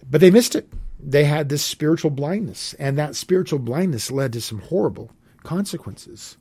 But 0.09 0.21
they 0.21 0.31
missed 0.31 0.55
it. 0.55 0.73
They 1.01 1.25
had 1.25 1.49
this 1.49 1.65
spiritual 1.65 2.13
blindness, 2.13 2.75
and 2.75 2.97
that 2.97 3.17
spiritual 3.17 3.59
blindness 3.59 4.13
led 4.13 4.33
to 4.35 4.41
some 4.41 4.61
horrible 4.61 5.11
consequences. 5.43 6.37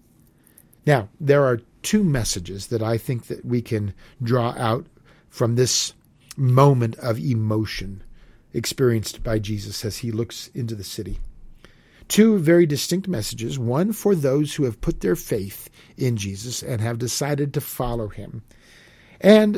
Now, 0.86 1.10
there 1.20 1.44
are 1.44 1.62
two 1.82 2.04
messages 2.04 2.68
that 2.68 2.84
I 2.84 3.00
think 3.00 3.26
that 3.26 3.44
we 3.44 3.64
can 3.64 3.96
draw 4.22 4.54
out 4.56 4.86
from 5.30 5.56
this 5.56 5.94
moment 6.38 6.96
of 6.98 7.18
emotion 7.18 8.04
experienced 8.54 9.24
by 9.24 9.40
Jesus 9.40 9.84
as 9.84 9.98
he 9.98 10.12
looks 10.12 10.52
into 10.54 10.76
the 10.76 10.84
city. 10.84 11.20
Two 12.08 12.38
very 12.38 12.66
distinct 12.66 13.08
messages 13.08 13.58
one 13.58 13.94
for 13.94 14.16
those 14.16 14.56
who 14.56 14.64
have 14.64 14.82
put 14.82 15.02
their 15.02 15.16
faith 15.16 15.70
in 15.98 16.18
Jesus 16.18 16.62
and 16.62 16.82
have 16.82 17.00
decided 17.00 17.54
to 17.54 17.62
follow 17.62 18.08
him. 18.08 18.44
And 19.22 19.58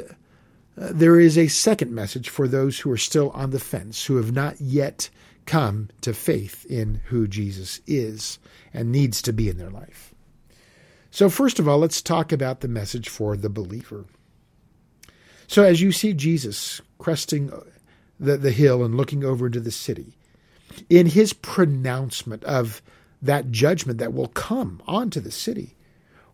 uh, 0.79 0.89
there 0.91 1.19
is 1.19 1.37
a 1.37 1.47
second 1.47 1.91
message 1.91 2.29
for 2.29 2.47
those 2.47 2.79
who 2.79 2.91
are 2.91 2.97
still 2.97 3.31
on 3.31 3.51
the 3.51 3.59
fence, 3.59 4.05
who 4.05 4.17
have 4.17 4.31
not 4.31 4.59
yet 4.59 5.09
come 5.45 5.89
to 6.01 6.13
faith 6.13 6.65
in 6.65 7.01
who 7.05 7.27
Jesus 7.27 7.79
is 7.87 8.39
and 8.73 8.91
needs 8.91 9.21
to 9.21 9.33
be 9.33 9.49
in 9.49 9.57
their 9.57 9.69
life. 9.69 10.13
So, 11.11 11.29
first 11.29 11.59
of 11.59 11.67
all, 11.67 11.79
let's 11.79 12.01
talk 12.01 12.31
about 12.31 12.59
the 12.59 12.67
message 12.67 13.07
for 13.07 13.37
the 13.37 13.49
believer. 13.49 14.05
So, 15.47 15.63
as 15.63 15.81
you 15.81 15.91
see 15.91 16.13
Jesus 16.13 16.81
cresting 16.97 17.51
the, 18.19 18.37
the 18.37 18.51
hill 18.51 18.83
and 18.83 18.95
looking 18.95 19.23
over 19.23 19.45
into 19.45 19.61
the 19.61 19.71
city, 19.71 20.17
in 20.89 21.07
his 21.07 21.33
pronouncement 21.33 22.43
of 22.43 22.81
that 23.21 23.51
judgment 23.51 23.99
that 23.99 24.13
will 24.13 24.27
come 24.27 24.81
onto 24.87 25.19
the 25.19 25.31
city, 25.31 25.75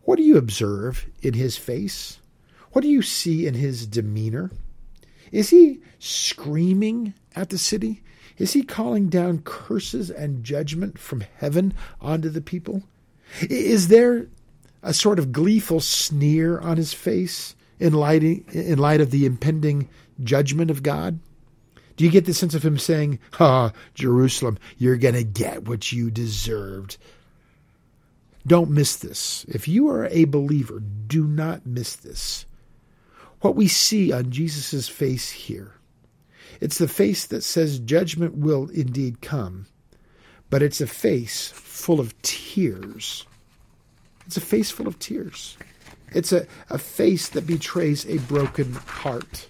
what 0.03 0.17
do 0.17 0.24
you 0.24 0.38
observe 0.38 1.05
in 1.21 1.33
his 1.33 1.57
face? 1.57 2.19
What 2.71 2.81
do 2.81 2.88
you 2.88 3.01
see 3.01 3.48
in 3.48 3.53
his 3.53 3.86
demeanor? 3.86 4.51
Is 5.31 5.50
he 5.50 5.81
screaming 6.00 7.13
at 7.36 7.50
the 7.50 7.57
city? 7.57 8.01
Is 8.38 8.53
he 8.53 8.63
calling 8.63 9.10
down 9.10 9.43
curses 9.43 10.10
and 10.10 10.43
judgment 10.43 10.98
from 10.98 11.24
heaven 11.38 11.74
onto 12.00 12.29
the 12.29 12.41
people? 12.41 12.83
Is 13.50 13.88
there 13.88 14.27
a 14.83 14.93
sort 14.93 15.19
of 15.19 15.31
gleeful 15.31 15.79
sneer 15.79 16.60
on 16.60 16.77
his 16.77 16.93
face 16.93 17.55
in 17.79 17.93
light, 17.93 18.24
in 18.24 18.79
light 18.79 19.01
of 19.01 19.12
the 19.12 19.25
impending 19.25 19.89
judgment 20.24 20.71
of 20.71 20.83
God? 20.83 21.19
Do 21.95 22.05
you 22.05 22.12
get 22.12 22.25
the 22.25 22.33
sense 22.33 22.55
of 22.55 22.63
him 22.63 22.77
saying, 22.77 23.19
Ah, 23.39 23.71
Jerusalem, 23.93 24.57
you're 24.77 24.98
going 24.98 25.15
to 25.15 25.24
get 25.24 25.67
what 25.67 25.91
you 25.91 26.10
deserved? 26.12 26.98
Don't 28.45 28.71
miss 28.71 28.95
this. 28.95 29.45
If 29.48 29.67
you 29.67 29.89
are 29.89 30.07
a 30.07 30.25
believer, 30.25 30.79
do 30.79 31.25
not 31.25 31.65
miss 31.65 31.95
this. 31.95 32.45
What 33.41 33.55
we 33.55 33.67
see 33.67 34.12
on 34.12 34.31
Jesus' 34.31 34.88
face 34.88 35.29
here, 35.29 35.74
it's 36.60 36.77
the 36.77 36.88
face 36.88 37.25
that 37.27 37.43
says 37.43 37.79
judgment 37.79 38.36
will 38.36 38.69
indeed 38.69 39.21
come, 39.21 39.67
but 40.50 40.62
it's 40.62 40.81
a 40.81 40.88
face 40.88 41.50
full 41.50 42.00
of 42.00 42.19
tears. 42.21 43.25
It's 44.25 44.38
a 44.38 44.41
face 44.41 44.69
full 44.69 44.88
of 44.88 45.00
tears. 45.00 45.57
It's 46.13 46.31
a, 46.31 46.45
a 46.69 46.77
face 46.77 47.29
that 47.29 47.48
betrays 47.48 48.05
a 48.05 48.17
broken 48.19 48.74
heart. 48.74 49.50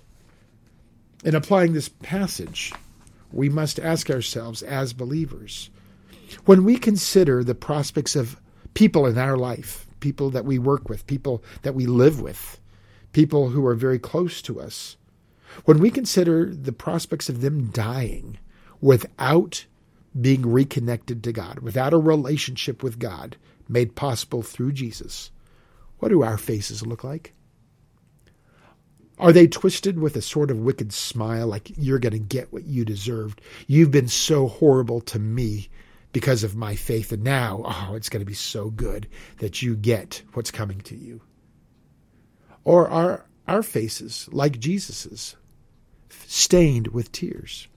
In 1.24 1.36
applying 1.36 1.74
this 1.74 1.90
passage, 1.90 2.74
we 3.32 3.48
must 3.48 3.80
ask 3.80 4.10
ourselves 4.10 4.64
as 4.64 4.94
believers 4.94 5.70
when 6.46 6.64
we 6.64 6.78
consider 6.78 7.44
the 7.44 7.56
prospects 7.56 8.16
of 8.16 8.40
people 8.74 9.06
in 9.06 9.18
our 9.18 9.38
life, 9.38 9.86
people 10.00 10.30
that 10.32 10.46
we 10.46 10.58
work 10.58 10.90
with, 10.90 11.06
people 11.06 11.44
that 11.62 11.76
we 11.76 11.86
live 11.86 12.22
with, 12.22 12.60
people 13.12 13.50
who 13.50 13.66
are 13.66 13.76
very 13.76 14.00
close 14.00 14.42
to 14.42 14.60
us, 14.60 14.98
when 15.66 15.80
we 15.80 15.92
consider 15.92 16.46
the 16.46 16.72
prospects 16.72 17.30
of 17.30 17.42
them 17.42 17.66
dying 17.66 18.40
without 18.80 19.66
being 20.20 20.52
reconnected 20.52 21.24
to 21.24 21.32
God, 21.32 21.60
without 21.60 21.94
a 21.94 21.98
relationship 21.98 22.82
with 22.82 23.00
God 23.00 23.38
made 23.68 23.96
possible 23.96 24.42
through 24.42 24.72
Jesus, 24.72 25.32
what 26.00 26.10
do 26.10 26.24
our 26.24 26.38
faces 26.38 26.86
look 26.86 27.04
like? 27.04 27.34
Are 29.22 29.32
they 29.32 29.46
twisted 29.48 30.00
with 30.00 30.16
a 30.16 30.22
sort 30.22 30.50
of 30.50 30.58
wicked 30.58 30.92
smile, 30.92 31.46
like 31.46 31.72
you're 31.78 32.00
going 32.00 32.14
to 32.14 32.18
get 32.18 32.52
what 32.52 32.66
you 32.66 32.84
deserved? 32.84 33.40
You've 33.68 33.92
been 33.92 34.08
so 34.08 34.48
horrible 34.48 35.00
to 35.02 35.20
me 35.20 35.70
because 36.12 36.44
of 36.44 36.56
my 36.56 36.76
faith, 36.76 37.12
and 37.12 37.24
now, 37.24 37.62
oh, 37.64 37.94
it's 37.94 38.10
going 38.10 38.22
to 38.22 38.26
be 38.26 38.34
so 38.34 38.72
good 38.72 39.08
that 39.38 39.62
you 39.62 39.76
get 39.76 40.24
what's 40.34 40.50
coming 40.50 40.82
to 40.82 40.96
you. 40.96 41.22
Or 42.64 42.90
are 42.90 43.28
our 43.48 43.62
faces, 43.62 44.28
like 44.32 44.60
Jesus's, 44.60 45.36
stained 46.10 46.88
with 46.88 47.12
tears? 47.12 47.68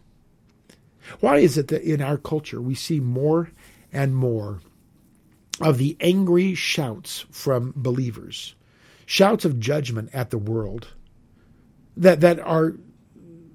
Why 1.21 1.37
is 1.37 1.59
it 1.59 1.69
that 1.69 1.83
in 1.83 2.01
our 2.01 2.17
culture 2.17 2.63
we 2.63 2.75
see 2.75 3.01
more 3.01 3.51
and 3.93 4.17
more 4.17 4.61
of 5.61 5.77
the 5.77 5.95
angry 6.01 6.55
shouts 6.55 7.27
from 7.31 7.75
believers, 7.77 8.55
shouts 9.05 9.45
of 9.45 9.61
judgment 9.61 10.09
at 10.15 10.31
the 10.31 10.39
world? 10.39 10.89
That, 11.97 12.21
that 12.21 12.41
are 12.41 12.75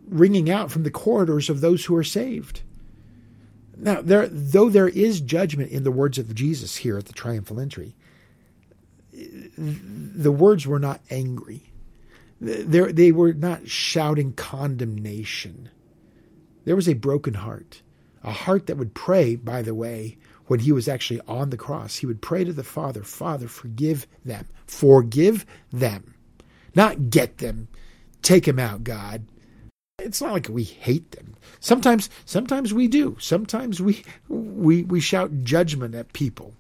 ringing 0.07 0.49
out 0.49 0.71
from 0.71 0.83
the 0.83 0.91
corridors 0.91 1.49
of 1.49 1.61
those 1.61 1.85
who 1.85 1.95
are 1.95 2.03
saved. 2.03 2.61
Now, 3.77 4.01
there, 4.01 4.27
though 4.27 4.69
there 4.69 4.89
is 4.89 5.21
judgment 5.21 5.71
in 5.71 5.83
the 5.83 5.91
words 5.91 6.17
of 6.17 6.35
Jesus 6.35 6.77
here 6.77 6.97
at 6.97 7.05
the 7.05 7.13
triumphal 7.13 7.59
entry, 7.59 7.95
the 9.13 10.31
words 10.31 10.67
were 10.67 10.79
not 10.79 11.01
angry. 11.09 11.71
They, 12.41 12.91
they 12.91 13.11
were 13.11 13.33
not 13.33 13.67
shouting 13.67 14.33
condemnation. 14.33 15.69
There 16.65 16.75
was 16.75 16.89
a 16.89 16.93
broken 16.93 17.35
heart, 17.35 17.81
a 18.23 18.31
heart 18.31 18.67
that 18.67 18.77
would 18.77 18.93
pray, 18.93 19.35
by 19.35 19.61
the 19.61 19.75
way, 19.75 20.17
when 20.47 20.59
he 20.59 20.71
was 20.71 20.87
actually 20.87 21.21
on 21.27 21.49
the 21.49 21.57
cross. 21.57 21.97
He 21.97 22.05
would 22.05 22.21
pray 22.21 22.43
to 22.43 22.53
the 22.53 22.63
Father, 22.63 23.03
Father, 23.03 23.47
forgive 23.47 24.07
them. 24.25 24.47
Forgive 24.67 25.45
them. 25.71 26.15
Not 26.75 27.09
get 27.09 27.37
them, 27.37 27.67
Take 28.21 28.47
him 28.47 28.59
out, 28.59 28.83
God. 28.83 29.25
It's 29.99 30.21
not 30.21 30.33
like 30.33 30.47
we 30.49 30.63
hate 30.63 31.11
them. 31.11 31.35
Sometimes 31.59 32.09
sometimes 32.25 32.73
we 32.73 32.87
do. 32.87 33.17
Sometimes 33.19 33.81
we 33.81 34.03
we 34.27 34.83
we 34.83 34.99
shout 34.99 35.43
judgment 35.43 35.95
at 35.95 36.13
people. 36.13 36.53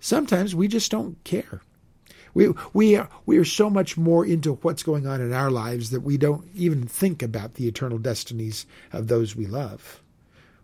Sometimes 0.00 0.54
we 0.54 0.68
just 0.68 0.90
don't 0.90 1.22
care. 1.24 1.60
We 2.34 2.52
we 2.72 2.96
are 2.96 3.08
we 3.26 3.38
are 3.38 3.44
so 3.44 3.68
much 3.68 3.96
more 3.96 4.24
into 4.24 4.54
what's 4.54 4.82
going 4.82 5.06
on 5.06 5.20
in 5.20 5.32
our 5.32 5.50
lives 5.50 5.90
that 5.90 6.02
we 6.02 6.16
don't 6.16 6.46
even 6.54 6.86
think 6.86 7.22
about 7.22 7.54
the 7.54 7.66
eternal 7.66 7.98
destinies 7.98 8.66
of 8.92 9.08
those 9.08 9.34
we 9.34 9.46
love. 9.46 10.02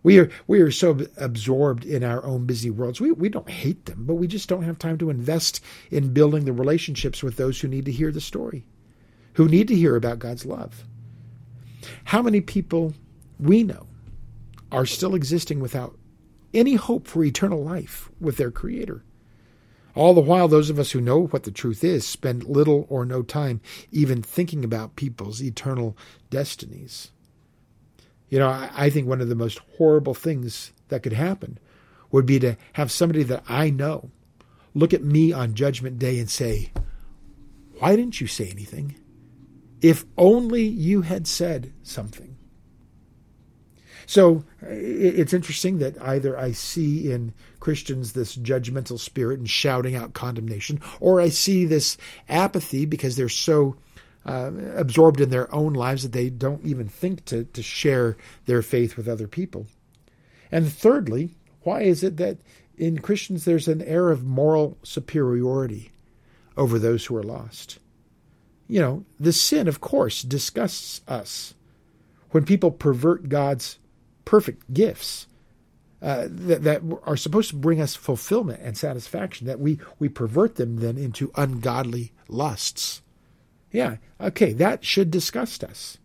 We 0.03 0.19
are 0.19 0.29
we 0.47 0.61
are 0.61 0.71
so 0.71 1.05
absorbed 1.17 1.83
in 1.85 2.03
our 2.03 2.23
own 2.23 2.45
busy 2.45 2.69
worlds. 2.69 3.01
We 3.01 3.11
we 3.11 3.29
don't 3.29 3.49
hate 3.49 3.85
them, 3.85 4.05
but 4.05 4.15
we 4.15 4.27
just 4.27 4.47
don't 4.47 4.63
have 4.63 4.79
time 4.79 4.97
to 4.99 5.09
invest 5.09 5.59
in 5.91 6.13
building 6.13 6.45
the 6.45 6.53
relationships 6.53 7.23
with 7.23 7.35
those 7.35 7.59
who 7.59 7.67
need 7.67 7.85
to 7.85 7.91
hear 7.91 8.11
the 8.11 8.21
story 8.21 8.65
who 9.35 9.47
need 9.47 9.67
to 9.67 9.75
hear 9.75 9.95
about 9.95 10.19
God's 10.19 10.45
love. 10.45 10.83
How 12.05 12.21
many 12.21 12.41
people 12.41 12.93
we 13.39 13.63
know 13.63 13.87
are 14.71 14.85
still 14.85 15.15
existing 15.15 15.59
without 15.59 15.97
any 16.53 16.75
hope 16.75 17.07
for 17.07 17.23
eternal 17.23 17.63
life 17.63 18.09
with 18.19 18.37
their 18.37 18.51
Creator? 18.51 19.03
All 19.93 20.13
the 20.13 20.21
while, 20.21 20.47
those 20.47 20.69
of 20.69 20.79
us 20.79 20.91
who 20.91 20.99
know 20.99 21.27
what 21.27 21.43
the 21.43 21.51
truth 21.51 21.83
is 21.83 22.05
spend 22.05 22.43
little 22.43 22.85
or 22.89 23.05
no 23.05 23.21
time 23.21 23.61
even 23.91 24.21
thinking 24.21 24.65
about 24.65 24.97
people's 24.97 25.41
eternal 25.41 25.97
destinies. 26.29 27.11
You 28.29 28.39
know, 28.39 28.49
I, 28.49 28.89
think 28.89 29.07
one 29.07 29.21
of 29.21 29.29
the 29.29 29.35
most 29.35 29.59
horrible 29.77 30.13
things 30.13 30.73
that 30.89 31.03
could 31.03 31.13
happen 31.13 31.59
would 32.11 32.25
be 32.25 32.39
to 32.39 32.57
have 32.73 32.91
somebody 32.91 33.23
that 33.23 33.43
I 33.47 33.69
know 33.69 34.11
look 34.73 34.93
at 34.93 35.03
me 35.03 35.31
on 35.31 35.53
Judgment 35.53 35.99
Day 35.99 36.19
and 36.19 36.29
say, 36.29 36.71
Why 37.79 37.95
didn't 37.95 38.19
you 38.19 38.27
say 38.27 38.49
anything? 38.49 38.95
If 39.85 40.03
only 40.17 40.63
you 40.63 41.03
had 41.03 41.27
said 41.27 41.71
something. 41.83 42.35
So 44.07 44.43
it's 44.63 45.31
interesting 45.31 45.77
that 45.77 46.01
either 46.01 46.35
I 46.35 46.53
see 46.53 47.11
in 47.11 47.35
Christians 47.59 48.13
this 48.13 48.35
judgmental 48.35 48.97
spirit 48.97 49.37
and 49.37 49.47
shouting 49.47 49.95
out 49.95 50.15
condemnation, 50.15 50.81
or 50.99 51.21
I 51.21 51.29
see 51.29 51.65
this 51.65 51.97
apathy 52.27 52.87
because 52.87 53.15
they're 53.15 53.29
so 53.29 53.75
uh, 54.25 54.49
absorbed 54.75 55.21
in 55.21 55.29
their 55.29 55.53
own 55.53 55.73
lives 55.73 56.01
that 56.01 56.13
they 56.13 56.31
don't 56.31 56.65
even 56.65 56.87
think 56.87 57.23
to, 57.25 57.43
to 57.43 57.61
share 57.61 58.17
their 58.47 58.63
faith 58.63 58.97
with 58.97 59.07
other 59.07 59.27
people. 59.27 59.67
And 60.51 60.67
thirdly, 60.67 61.35
why 61.61 61.81
is 61.81 62.01
it 62.01 62.17
that 62.17 62.39
in 62.75 63.03
Christians 63.03 63.45
there's 63.45 63.67
an 63.67 63.83
air 63.83 64.09
of 64.09 64.25
moral 64.25 64.79
superiority 64.81 65.91
over 66.57 66.79
those 66.79 67.05
who 67.05 67.15
are 67.17 67.23
lost? 67.23 67.77
You 68.67 68.79
know, 68.79 69.05
the 69.19 69.33
sin, 69.33 69.67
of 69.67 69.81
course, 69.81 70.21
disgusts 70.21 71.01
us. 71.07 71.53
When 72.31 72.45
people 72.45 72.71
pervert 72.71 73.29
God's 73.29 73.79
perfect 74.25 74.73
gifts, 74.73 75.27
uh, 76.01 76.27
that, 76.29 76.63
that 76.63 76.81
are 77.03 77.17
supposed 77.17 77.49
to 77.49 77.55
bring 77.55 77.81
us 77.81 77.95
fulfillment 77.95 78.59
and 78.61 78.77
satisfaction, 78.77 79.47
that 79.47 79.59
we, 79.59 79.79
we 79.97 80.09
pervert 80.09 80.55
them 80.55 80.77
then 80.77 80.97
into 80.97 81.31
ungodly 81.35 82.11
lusts. 82.27 83.01
Yeah, 83.71 83.97
okay, 84.19 84.53
that 84.53 84.85
should 84.85 85.09
disgust 85.09 85.63
us. 85.63 85.97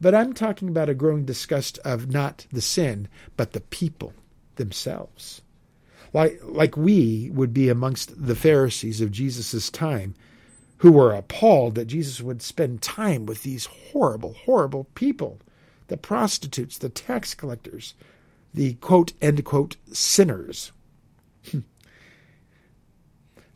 But 0.00 0.14
I'm 0.14 0.32
talking 0.32 0.68
about 0.68 0.88
a 0.88 0.94
growing 0.94 1.24
disgust 1.24 1.78
of 1.80 2.10
not 2.10 2.46
the 2.50 2.62
sin, 2.62 3.08
but 3.36 3.52
the 3.52 3.60
people 3.60 4.14
themselves. 4.56 5.42
Like, 6.12 6.40
like 6.42 6.76
we 6.76 7.30
would 7.34 7.52
be 7.52 7.68
amongst 7.68 8.26
the 8.26 8.34
Pharisees 8.34 9.00
of 9.00 9.12
Jesus' 9.12 9.70
time, 9.70 10.14
who 10.80 10.92
were 10.92 11.12
appalled 11.12 11.74
that 11.74 11.84
Jesus 11.86 12.22
would 12.22 12.40
spend 12.40 12.80
time 12.80 13.26
with 13.26 13.42
these 13.42 13.66
horrible, 13.66 14.32
horrible 14.32 14.84
people 14.94 15.38
the 15.88 15.96
prostitutes, 15.96 16.78
the 16.78 16.88
tax 16.88 17.34
collectors, 17.34 17.94
the 18.54 18.74
quote, 18.74 19.12
end 19.20 19.44
quote, 19.44 19.76
sinners. 19.92 20.70
Hmm. 21.50 21.58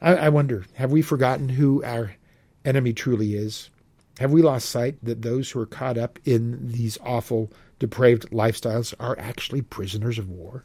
I, 0.00 0.16
I 0.16 0.28
wonder, 0.30 0.66
have 0.74 0.90
we 0.90 1.00
forgotten 1.00 1.50
who 1.50 1.82
our 1.84 2.16
enemy 2.64 2.92
truly 2.92 3.34
is? 3.34 3.70
Have 4.18 4.32
we 4.32 4.42
lost 4.42 4.68
sight 4.68 4.96
that 5.02 5.22
those 5.22 5.50
who 5.50 5.60
are 5.60 5.66
caught 5.66 5.96
up 5.96 6.18
in 6.24 6.72
these 6.72 6.98
awful, 7.04 7.52
depraved 7.78 8.30
lifestyles 8.30 8.92
are 8.98 9.18
actually 9.18 9.62
prisoners 9.62 10.18
of 10.18 10.28
war? 10.28 10.64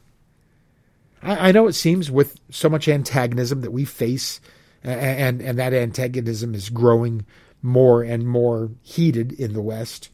I, 1.22 1.48
I 1.48 1.52
know 1.52 1.68
it 1.68 1.74
seems 1.74 2.10
with 2.10 2.38
so 2.50 2.68
much 2.68 2.88
antagonism 2.88 3.60
that 3.60 3.72
we 3.72 3.84
face, 3.84 4.40
and, 4.82 5.40
and 5.42 5.58
that 5.58 5.74
antagonism 5.74 6.54
is 6.54 6.70
growing 6.70 7.24
more 7.62 8.02
and 8.02 8.26
more 8.26 8.70
heated 8.82 9.32
in 9.32 9.52
the 9.52 9.62
West. 9.62 10.10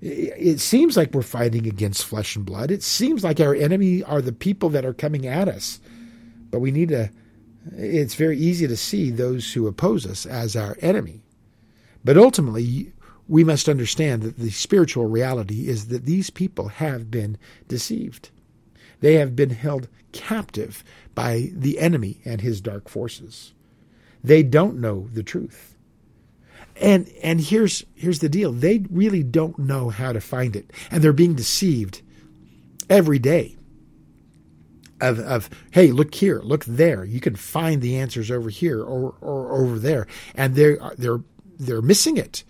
It 0.00 0.58
seems 0.58 0.96
like 0.96 1.14
we're 1.14 1.22
fighting 1.22 1.66
against 1.66 2.04
flesh 2.04 2.34
and 2.34 2.44
blood. 2.44 2.70
It 2.70 2.82
seems 2.82 3.22
like 3.22 3.38
our 3.38 3.54
enemy 3.54 4.02
are 4.02 4.20
the 4.20 4.32
people 4.32 4.68
that 4.70 4.84
are 4.84 4.92
coming 4.92 5.26
at 5.26 5.48
us. 5.48 5.80
But 6.50 6.58
we 6.58 6.72
need 6.72 6.88
to, 6.88 7.10
it's 7.76 8.16
very 8.16 8.36
easy 8.36 8.66
to 8.66 8.76
see 8.76 9.10
those 9.10 9.52
who 9.52 9.68
oppose 9.68 10.04
us 10.04 10.26
as 10.26 10.56
our 10.56 10.76
enemy. 10.80 11.22
But 12.04 12.18
ultimately, 12.18 12.92
we 13.28 13.44
must 13.44 13.68
understand 13.68 14.22
that 14.22 14.38
the 14.38 14.50
spiritual 14.50 15.06
reality 15.06 15.68
is 15.68 15.86
that 15.86 16.04
these 16.04 16.30
people 16.30 16.68
have 16.68 17.10
been 17.10 17.38
deceived. 17.68 18.30
They 19.00 19.14
have 19.14 19.36
been 19.36 19.50
held 19.50 19.88
captive 20.10 20.82
by 21.14 21.50
the 21.52 21.78
enemy 21.78 22.20
and 22.24 22.40
his 22.40 22.60
dark 22.60 22.88
forces. 22.88 23.54
They 24.22 24.42
don't 24.42 24.80
know 24.80 25.08
the 25.12 25.22
truth. 25.22 25.76
And 26.76 27.08
and 27.22 27.40
here's 27.40 27.84
here's 27.94 28.20
the 28.20 28.28
deal. 28.28 28.52
They 28.52 28.84
really 28.90 29.22
don't 29.22 29.58
know 29.58 29.90
how 29.90 30.12
to 30.12 30.20
find 30.20 30.56
it. 30.56 30.70
And 30.90 31.02
they're 31.02 31.12
being 31.12 31.34
deceived 31.34 32.02
every 32.88 33.18
day. 33.18 33.56
Of, 35.00 35.18
of 35.18 35.50
hey, 35.72 35.90
look 35.90 36.14
here, 36.14 36.40
look 36.44 36.64
there. 36.64 37.04
You 37.04 37.20
can 37.20 37.34
find 37.34 37.82
the 37.82 37.96
answers 37.96 38.30
over 38.30 38.50
here 38.50 38.80
or, 38.80 39.16
or 39.20 39.60
over 39.60 39.78
there. 39.78 40.06
And 40.34 40.54
they're 40.54 40.78
they're 40.96 41.20
they're 41.58 41.82
missing 41.82 42.16
it. 42.16 42.44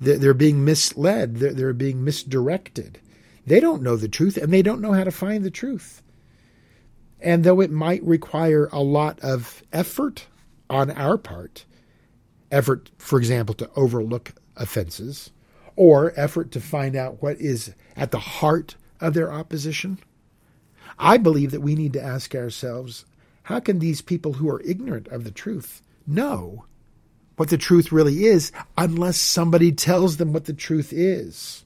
They're, 0.00 0.18
they're 0.18 0.34
being 0.34 0.64
misled. 0.64 1.36
They're, 1.36 1.54
they're 1.54 1.72
being 1.72 2.04
misdirected. 2.04 3.00
They 3.46 3.60
don't 3.60 3.82
know 3.82 3.96
the 3.96 4.08
truth 4.08 4.36
and 4.36 4.52
they 4.52 4.62
don't 4.62 4.80
know 4.80 4.92
how 4.92 5.04
to 5.04 5.10
find 5.10 5.44
the 5.44 5.50
truth. 5.50 6.02
And 7.20 7.42
though 7.42 7.60
it 7.60 7.70
might 7.70 8.02
require 8.02 8.68
a 8.70 8.82
lot 8.82 9.18
of 9.20 9.62
effort 9.72 10.26
on 10.70 10.90
our 10.90 11.18
part, 11.18 11.64
effort, 12.50 12.90
for 12.98 13.18
example, 13.18 13.54
to 13.56 13.70
overlook 13.76 14.32
offenses, 14.56 15.30
or 15.76 16.12
effort 16.16 16.50
to 16.52 16.60
find 16.60 16.96
out 16.96 17.22
what 17.22 17.40
is 17.40 17.74
at 17.96 18.10
the 18.10 18.18
heart 18.18 18.76
of 19.00 19.14
their 19.14 19.32
opposition, 19.32 19.98
I 20.98 21.16
believe 21.16 21.50
that 21.50 21.60
we 21.60 21.74
need 21.74 21.92
to 21.94 22.02
ask 22.02 22.34
ourselves 22.34 23.04
how 23.44 23.60
can 23.60 23.78
these 23.78 24.00
people 24.00 24.34
who 24.34 24.48
are 24.48 24.62
ignorant 24.62 25.08
of 25.08 25.24
the 25.24 25.30
truth 25.30 25.82
know 26.06 26.64
what 27.36 27.50
the 27.50 27.58
truth 27.58 27.90
really 27.90 28.24
is 28.24 28.52
unless 28.78 29.18
somebody 29.18 29.72
tells 29.72 30.16
them 30.16 30.32
what 30.32 30.44
the 30.44 30.52
truth 30.52 30.92
is. 30.92 31.64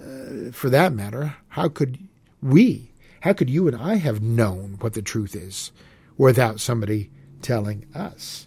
Uh, 0.00 0.50
for 0.50 0.70
that 0.70 0.92
matter, 0.92 1.36
how 1.48 1.68
could 1.68 1.98
we, 2.42 2.90
how 3.20 3.32
could 3.32 3.50
you 3.50 3.68
and 3.68 3.76
I 3.76 3.96
have 3.96 4.22
known 4.22 4.78
what 4.80 4.94
the 4.94 5.02
truth 5.02 5.36
is 5.36 5.70
without 6.16 6.60
somebody 6.60 7.10
telling 7.42 7.86
us? 7.94 8.46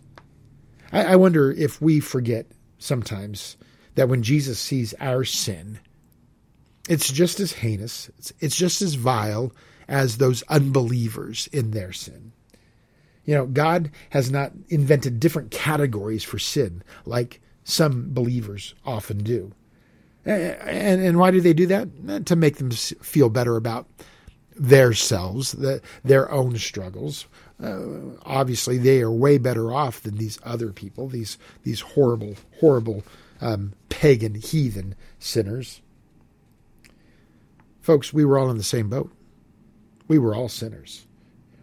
I, 0.92 1.04
I 1.04 1.16
wonder 1.16 1.52
if 1.52 1.82
we 1.82 2.00
forget 2.00 2.48
sometimes 2.78 3.58
that 3.96 4.10
when 4.10 4.24
Jesus 4.24 4.60
sees 4.60 4.94
our 5.00 5.24
sin, 5.24 5.80
it's 6.88 7.12
just 7.12 7.40
as 7.40 7.54
heinous, 7.54 8.10
it's, 8.18 8.34
it's 8.40 8.56
just 8.56 8.82
as 8.82 8.96
vile 8.96 9.52
as 9.88 10.18
those 10.18 10.44
unbelievers 10.44 11.48
in 11.52 11.72
their 11.72 11.92
sin. 11.92 12.32
You 13.26 13.36
know, 13.36 13.46
God 13.48 13.92
has 14.12 14.30
not 14.30 14.52
invented 14.70 15.20
different 15.20 15.52
categories 15.52 16.24
for 16.24 16.38
sin 16.38 16.84
like 17.06 17.42
some 17.64 18.14
believers 18.14 18.76
often 18.86 19.20
do. 19.20 19.52
And, 20.26 21.02
and 21.02 21.20
why 21.20 21.32
do 21.32 21.42
they 21.42 21.54
do 21.54 21.68
that? 21.68 21.88
Eh, 22.08 22.20
to 22.26 22.36
make 22.36 22.58
them 22.58 22.72
feel 22.72 23.30
better 23.30 23.56
about 23.58 23.88
themselves, 24.56 25.52
the, 25.52 25.82
their 26.04 26.32
own 26.32 26.58
struggles. 26.58 27.28
Uh, 27.62 28.18
obviously, 28.26 28.78
they 28.78 29.02
are 29.02 29.12
way 29.12 29.38
better 29.38 29.72
off 29.72 30.02
than 30.02 30.18
these 30.18 30.40
other 30.44 30.72
people, 30.72 31.08
these 31.08 31.38
these 31.64 31.80
horrible, 31.80 32.36
horrible 32.60 33.04
um, 33.42 33.74
pagan, 33.90 34.36
heathen 34.36 34.96
sinners. 35.20 35.82
Folks, 37.82 38.14
we 38.14 38.26
were 38.26 38.38
all 38.38 38.50
in 38.50 38.58
the 38.58 38.64
same 38.64 38.90
boat. 38.90 39.12
We 40.08 40.20
were 40.20 40.36
all 40.36 40.50
sinners. 40.50 41.06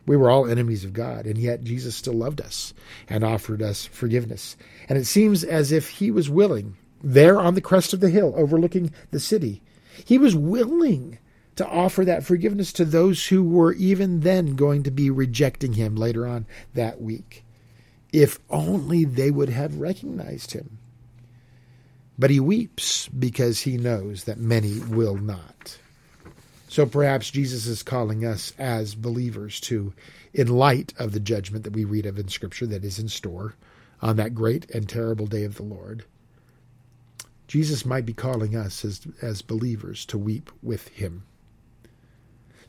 We 0.07 0.17
were 0.17 0.31
all 0.31 0.49
enemies 0.49 0.85
of 0.85 0.93
God, 0.93 1.27
and 1.27 1.39
yet 1.39 1.63
Jesus 1.63 1.95
still 1.95 2.15
loved 2.15 2.41
us 2.41 2.75
and 3.09 3.23
offered 3.23 3.63
us 3.63 3.87
forgiveness. 3.87 4.57
And 4.89 4.99
it 4.99 5.05
seems 5.05 5.45
as 5.45 5.71
if 5.71 5.91
he 5.91 6.11
was 6.11 6.29
willing, 6.29 6.77
there 7.03 7.41
on 7.41 7.55
the 7.55 7.61
crest 7.61 7.93
of 7.93 8.01
the 8.01 8.11
hill 8.11 8.33
overlooking 8.37 8.93
the 9.11 9.21
city, 9.21 9.63
he 10.05 10.19
was 10.19 10.35
willing 10.35 11.19
to 11.57 11.67
offer 11.67 12.05
that 12.05 12.25
forgiveness 12.25 12.73
to 12.75 12.85
those 12.85 13.27
who 13.27 13.43
were 13.43 13.73
even 13.75 14.21
then 14.21 14.57
going 14.57 14.83
to 14.85 14.91
be 14.91 15.11
rejecting 15.11 15.75
him 15.75 15.97
later 15.97 16.27
on 16.27 16.47
that 16.75 17.01
week. 17.01 17.45
If 18.13 18.39
only 18.51 19.05
they 19.05 19.31
would 19.31 19.49
have 19.49 19.79
recognized 19.79 20.53
him. 20.53 20.79
But 22.19 22.31
he 22.31 22.41
weeps 22.41 23.09
because 23.09 23.61
he 23.61 23.77
knows 23.77 24.25
that 24.25 24.39
many 24.39 24.79
will 24.81 25.17
not. 25.17 25.79
So 26.69 26.87
perhaps 26.87 27.31
Jesus 27.31 27.67
is 27.67 27.83
calling 27.83 28.25
us 28.25 28.55
as 28.59 28.95
believers 28.95 29.61
to, 29.63 29.93
in 30.33 30.49
light 30.49 30.95
of 30.99 31.13
the 31.13 31.21
judgment 31.21 31.65
that 31.65 31.75
we 31.75 31.85
read 31.85 32.07
of 32.07 32.19
in 32.19 32.29
Scripture 32.29 32.67
that 32.67 32.85
is 32.85 32.99
in 32.99 33.09
store 33.09 33.57
on 34.01 34.17
that 34.17 34.35
great 34.35 34.71
and 34.71 34.89
terrible 34.89 35.27
day 35.27 35.45
of 35.45 35.57
the 35.57 35.63
Lord, 35.63 36.05
Jesus 37.47 37.85
might 37.85 38.07
be 38.07 38.15
calling 38.15 38.57
us 38.57 38.85
as, 38.85 39.07
as 39.21 39.43
believers 39.43 40.07
to 40.07 40.17
weep 40.17 40.51
with 40.63 40.89
him. 40.89 41.25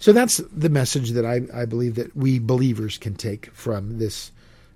So 0.04 0.12
that's 0.12 0.40
the 0.52 0.68
message 0.68 1.12
that 1.12 1.26
I, 1.26 1.44
I 1.54 1.64
believe 1.64 1.96
that 1.96 2.14
we 2.14 2.38
believers 2.38 2.98
can 2.98 3.16
take 3.16 3.50
from 3.54 4.00
this 4.00 4.34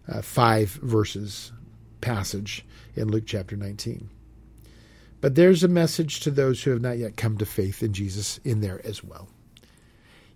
uh, 0.08 0.22
five 0.22 0.70
verses 0.70 1.52
passage 2.00 2.64
in 2.96 3.10
Luke 3.10 3.26
chapter 3.26 3.58
19. 3.58 4.10
But 5.20 5.36
there's 5.36 5.66
a 5.66 5.68
message 5.68 6.22
to 6.22 6.32
those 6.32 6.64
who 6.64 6.72
have 6.72 6.80
not 6.80 6.98
yet 6.98 7.18
come 7.18 7.38
to 7.40 7.46
faith 7.46 7.84
in 7.84 7.92
Jesus 7.92 8.38
in 8.46 8.62
there 8.62 8.80
as 8.86 9.04
well. 9.04 9.28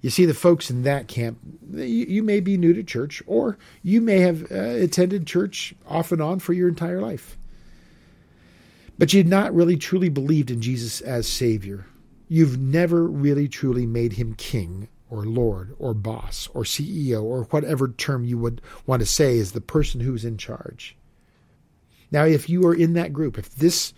You 0.02 0.10
see, 0.10 0.26
the 0.26 0.34
folks 0.34 0.70
in 0.70 0.84
that 0.84 1.08
camp, 1.08 1.40
you, 1.72 1.86
you 1.86 2.22
may 2.22 2.42
be 2.42 2.58
new 2.58 2.74
to 2.74 2.84
church, 2.84 3.24
or 3.28 3.58
you 3.84 4.02
may 4.02 4.20
have 4.20 4.52
uh, 4.52 4.56
attended 4.56 5.26
church 5.26 5.74
off 5.88 6.12
and 6.12 6.22
on 6.22 6.40
for 6.40 6.52
your 6.52 6.68
entire 6.68 7.00
life. 7.00 7.38
But 8.98 9.14
you'd 9.14 9.30
not 9.30 9.56
really 9.56 9.78
truly 9.78 10.10
believed 10.10 10.52
in 10.52 10.62
Jesus 10.62 11.00
as 11.00 11.30
Savior. 11.30 11.86
You've 12.34 12.58
never 12.58 13.08
really 13.08 13.50
truly 13.50 13.86
made 13.86 14.14
him 14.14 14.36
king 14.36 14.88
or 15.10 15.26
lord 15.26 15.76
or 15.78 15.94
boss 15.94 16.48
or 16.54 16.64
CEO 16.64 17.22
or 17.22 17.44
whatever 17.50 17.90
term 17.90 18.24
you 18.24 18.38
would 18.38 18.62
want 18.86 19.02
to 19.02 19.06
say 19.06 19.36
is 19.36 19.52
the 19.52 19.60
person 19.60 20.00
who's 20.00 20.24
in 20.24 20.38
charge. 20.38 20.96
Now, 22.10 22.24
if 22.24 22.50
you 22.50 22.66
are 22.68 22.74
in 22.74 22.94
that 22.94 23.12
group, 23.12 23.38
if 23.38 23.54
this 23.56 23.94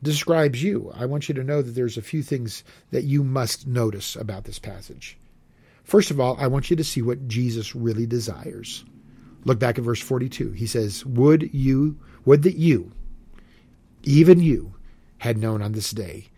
describes 0.00 0.62
you, 0.62 0.92
I 0.94 1.06
want 1.06 1.28
you 1.28 1.34
to 1.34 1.42
know 1.42 1.60
that 1.60 1.72
there's 1.72 1.96
a 1.96 2.02
few 2.02 2.22
things 2.22 2.62
that 2.92 3.02
you 3.02 3.24
must 3.24 3.66
notice 3.66 4.14
about 4.14 4.44
this 4.44 4.60
passage. 4.60 5.18
First 5.82 6.12
of 6.12 6.20
all, 6.20 6.36
I 6.38 6.46
want 6.46 6.70
you 6.70 6.76
to 6.76 6.84
see 6.84 7.02
what 7.02 7.26
Jesus 7.26 7.74
really 7.74 8.06
desires. 8.06 8.84
Look 9.44 9.58
back 9.58 9.76
at 9.76 9.84
verse 9.84 10.00
42. 10.00 10.52
He 10.52 10.68
says, 10.68 11.04
Would 11.04 11.52
you, 11.52 11.98
would 12.24 12.44
that 12.44 12.54
you, 12.54 12.92
even 14.04 14.38
you, 14.38 14.76
had 15.18 15.36
known 15.36 15.60
on 15.60 15.72
this 15.72 15.90
day 15.90 16.28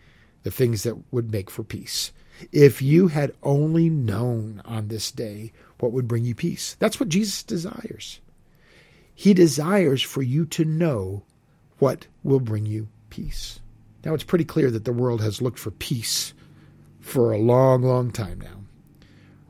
the 0.45 0.51
things 0.51 0.83
that 0.83 0.95
would 1.11 1.31
make 1.31 1.49
for 1.49 1.63
peace. 1.63 2.11
If 2.51 2.79
you 2.79 3.07
had 3.07 3.33
only 3.41 3.89
known 3.89 4.61
on 4.63 4.89
this 4.89 5.09
day 5.09 5.51
what 5.79 5.91
would 5.91 6.07
bring 6.07 6.23
you 6.23 6.35
peace. 6.35 6.75
That's 6.77 6.99
what 6.99 7.09
Jesus 7.09 7.41
desires. 7.41 8.19
He 9.15 9.33
desires 9.33 10.03
for 10.03 10.21
you 10.21 10.45
to 10.45 10.63
know 10.63 11.23
what 11.79 12.05
will 12.23 12.39
bring 12.39 12.67
you 12.67 12.89
peace. 13.09 13.59
Now, 14.05 14.13
it's 14.13 14.23
pretty 14.23 14.45
clear 14.45 14.69
that 14.69 14.85
the 14.85 14.93
world 14.93 15.19
has 15.21 15.41
looked 15.41 15.57
for 15.57 15.71
peace 15.71 16.35
for 16.99 17.31
a 17.31 17.39
long, 17.39 17.81
long 17.81 18.11
time 18.11 18.39
now. 18.39 18.61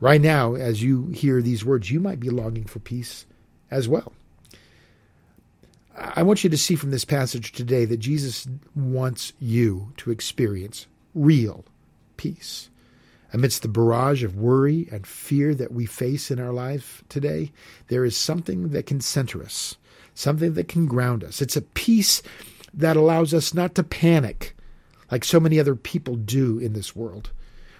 Right 0.00 0.22
now, 0.22 0.54
as 0.54 0.82
you 0.82 1.08
hear 1.08 1.42
these 1.42 1.62
words, 1.62 1.90
you 1.90 2.00
might 2.00 2.20
be 2.20 2.30
longing 2.30 2.64
for 2.64 2.78
peace 2.78 3.26
as 3.70 3.86
well. 3.86 4.14
I 5.96 6.22
want 6.22 6.44
you 6.44 6.50
to 6.50 6.58
see 6.58 6.76
from 6.76 6.90
this 6.90 7.06
passage 7.06 7.52
today 7.52 7.86
that 7.86 7.96
Jesus 7.98 8.46
wants 8.74 9.32
you 9.40 9.92
to 9.98 10.10
experience 10.10 10.86
real 11.14 11.64
peace. 12.18 12.68
Amidst 13.32 13.62
the 13.62 13.68
barrage 13.68 14.22
of 14.22 14.36
worry 14.36 14.88
and 14.92 15.06
fear 15.06 15.54
that 15.54 15.72
we 15.72 15.86
face 15.86 16.30
in 16.30 16.38
our 16.38 16.52
life 16.52 17.02
today, 17.08 17.50
there 17.88 18.04
is 18.04 18.16
something 18.16 18.70
that 18.70 18.86
can 18.86 19.00
center 19.00 19.42
us, 19.42 19.76
something 20.14 20.54
that 20.54 20.68
can 20.68 20.86
ground 20.86 21.24
us. 21.24 21.40
It's 21.40 21.56
a 21.56 21.62
peace 21.62 22.22
that 22.74 22.96
allows 22.96 23.32
us 23.32 23.54
not 23.54 23.74
to 23.76 23.82
panic 23.82 24.54
like 25.10 25.24
so 25.24 25.40
many 25.40 25.58
other 25.58 25.74
people 25.74 26.16
do 26.16 26.58
in 26.58 26.74
this 26.74 26.94
world. 26.94 27.30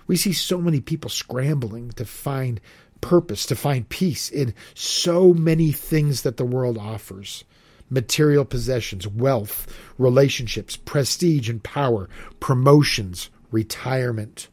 We 0.06 0.16
see 0.16 0.32
so 0.32 0.58
many 0.58 0.80
people 0.80 1.10
scrambling 1.10 1.90
to 1.92 2.04
find 2.04 2.60
purpose, 3.00 3.44
to 3.46 3.56
find 3.56 3.88
peace 3.88 4.30
in 4.30 4.54
so 4.74 5.34
many 5.34 5.70
things 5.70 6.22
that 6.22 6.38
the 6.38 6.44
world 6.44 6.78
offers 6.78 7.44
material 7.90 8.44
possessions, 8.44 9.06
wealth, 9.06 9.66
relationships, 9.98 10.76
prestige 10.76 11.48
and 11.48 11.62
power, 11.62 12.08
promotions, 12.40 13.30
retirement. 13.50 14.48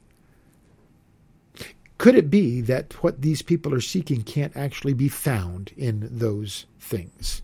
Could 1.98 2.16
it 2.16 2.30
be 2.30 2.62
that 2.62 2.94
what 3.04 3.22
these 3.22 3.42
people 3.42 3.74
are 3.74 3.82
seeking 3.82 4.24
can't 4.24 4.56
actually 4.58 4.94
be 4.94 5.08
found 5.08 5.72
in 5.78 6.08
those 6.12 6.66
things? 6.80 7.42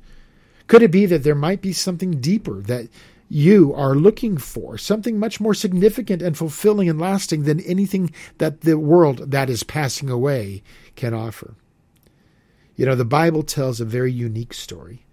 Could 0.67 0.83
it 0.83 0.91
be 0.91 1.05
that 1.05 1.23
there 1.23 1.35
might 1.35 1.61
be 1.61 1.73
something 1.73 2.19
deeper 2.19 2.61
that 2.63 2.89
you 3.29 3.73
are 3.73 3.95
looking 3.95 4.37
for, 4.37 4.77
something 4.77 5.17
much 5.17 5.39
more 5.39 5.53
significant 5.53 6.21
and 6.21 6.37
fulfilling 6.37 6.89
and 6.89 6.99
lasting 6.99 7.43
than 7.43 7.59
anything 7.61 8.11
that 8.37 8.61
the 8.61 8.77
world 8.77 9.31
that 9.31 9.49
is 9.49 9.63
passing 9.63 10.09
away 10.09 10.61
can 10.95 11.13
offer? 11.13 11.55
You 12.75 12.85
know, 12.85 12.95
the 12.95 13.05
Bible 13.05 13.43
tells 13.43 13.79
a 13.79 13.85
very 13.85 14.11
unique 14.11 14.53
story 14.53 15.05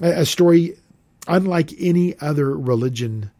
a 0.00 0.26
story 0.26 0.76
unlike 1.28 1.72
any 1.78 2.18
other 2.20 2.56
religion, 2.56 3.30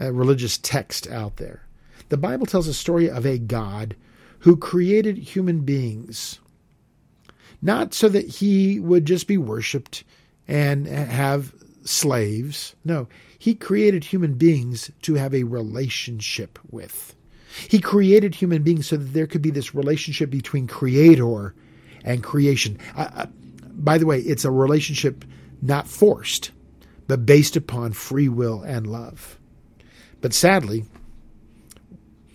uh, 0.00 0.12
religious 0.12 0.58
text 0.58 1.08
out 1.08 1.36
there. 1.36 1.66
The 2.08 2.16
Bible 2.16 2.46
tells 2.46 2.68
a 2.68 2.74
story 2.74 3.08
of 3.08 3.24
a 3.24 3.38
God 3.38 3.96
who 4.40 4.56
created 4.56 5.16
human 5.16 5.60
beings, 5.60 6.38
not 7.62 7.94
so 7.94 8.08
that 8.08 8.26
he 8.26 8.78
would 8.78 9.06
just 9.06 9.26
be 9.26 9.38
worshiped 9.38 10.04
and 10.46 10.86
have 10.86 11.54
slaves. 11.84 12.74
No, 12.84 13.08
he 13.38 13.54
created 13.54 14.04
human 14.04 14.34
beings 14.34 14.90
to 15.02 15.14
have 15.14 15.34
a 15.34 15.44
relationship 15.44 16.58
with. 16.70 17.14
He 17.68 17.78
created 17.78 18.34
human 18.34 18.62
beings 18.62 18.88
so 18.88 18.96
that 18.96 19.12
there 19.12 19.26
could 19.26 19.42
be 19.42 19.50
this 19.50 19.74
relationship 19.74 20.28
between 20.28 20.66
creator 20.66 21.54
and 22.04 22.22
creation. 22.22 22.78
Uh 22.96 23.26
by 23.76 23.98
the 23.98 24.06
way, 24.06 24.20
it's 24.20 24.44
a 24.44 24.50
relationship 24.50 25.24
not 25.64 25.88
forced, 25.88 26.50
but 27.06 27.26
based 27.26 27.56
upon 27.56 27.92
free 27.92 28.28
will 28.28 28.62
and 28.62 28.86
love. 28.86 29.38
But 30.20 30.34
sadly, 30.34 30.84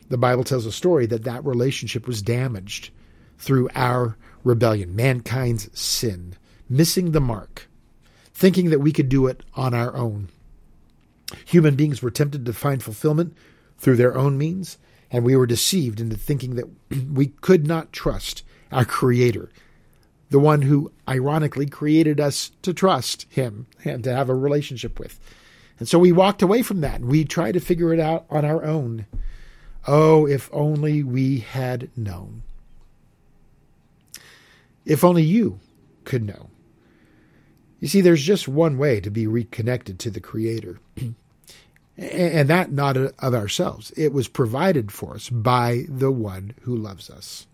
the 0.09 0.17
Bible 0.17 0.43
tells 0.43 0.65
a 0.65 0.71
story 0.71 1.05
that 1.07 1.23
that 1.23 1.45
relationship 1.45 2.07
was 2.07 2.21
damaged 2.21 2.89
through 3.37 3.69
our 3.75 4.17
rebellion, 4.43 4.95
mankind's 4.95 5.69
sin, 5.79 6.35
missing 6.67 7.11
the 7.11 7.21
mark, 7.21 7.67
thinking 8.33 8.69
that 8.71 8.79
we 8.79 8.91
could 8.91 9.09
do 9.09 9.27
it 9.27 9.43
on 9.55 9.73
our 9.73 9.95
own. 9.95 10.29
Human 11.45 11.75
beings 11.75 12.01
were 12.01 12.11
tempted 12.11 12.45
to 12.45 12.53
find 12.53 12.81
fulfillment 12.81 13.35
through 13.77 13.97
their 13.97 14.17
own 14.17 14.37
means, 14.37 14.77
and 15.11 15.23
we 15.23 15.35
were 15.35 15.45
deceived 15.45 15.99
into 15.99 16.17
thinking 16.17 16.55
that 16.55 16.65
we 17.11 17.27
could 17.27 17.67
not 17.67 17.93
trust 17.93 18.43
our 18.71 18.85
Creator 18.85 19.49
the 20.29 20.39
one 20.39 20.61
who 20.61 20.91
ironically 21.07 21.65
created 21.65 22.19
us 22.19 22.51
to 22.61 22.73
trust 22.73 23.25
him 23.29 23.67
and 23.83 24.03
to 24.03 24.13
have 24.13 24.29
a 24.29 24.35
relationship 24.35 24.99
with. 24.99 25.19
And 25.79 25.87
so 25.87 25.97
we 25.97 26.11
walked 26.11 26.41
away 26.41 26.61
from 26.61 26.81
that 26.81 27.01
and 27.01 27.09
we 27.09 27.23
tried 27.23 27.53
to 27.53 27.59
figure 27.59 27.93
it 27.93 27.99
out 27.99 28.25
on 28.29 28.45
our 28.45 28.63
own. 28.63 29.05
Oh, 29.87 30.27
if 30.27 30.49
only 30.51 31.03
we 31.03 31.39
had 31.39 31.89
known. 31.97 32.43
If 34.85 35.03
only 35.03 35.23
you 35.23 35.59
could 36.03 36.25
know. 36.25 36.49
You 37.79 37.87
see, 37.87 38.01
there's 38.01 38.23
just 38.23 38.47
one 38.47 38.77
way 38.77 38.99
to 38.99 39.09
be 39.09 39.25
reconnected 39.25 39.99
to 39.99 40.09
the 40.09 40.19
Creator, 40.19 40.79
and 41.97 42.49
that 42.49 42.71
not 42.71 42.97
of 42.97 43.33
ourselves. 43.33 43.91
It 43.95 44.11
was 44.11 44.27
provided 44.27 44.91
for 44.91 45.15
us 45.15 45.29
by 45.29 45.85
the 45.87 46.11
one 46.11 46.53
who 46.63 46.75
loves 46.75 47.09
us. 47.09 47.47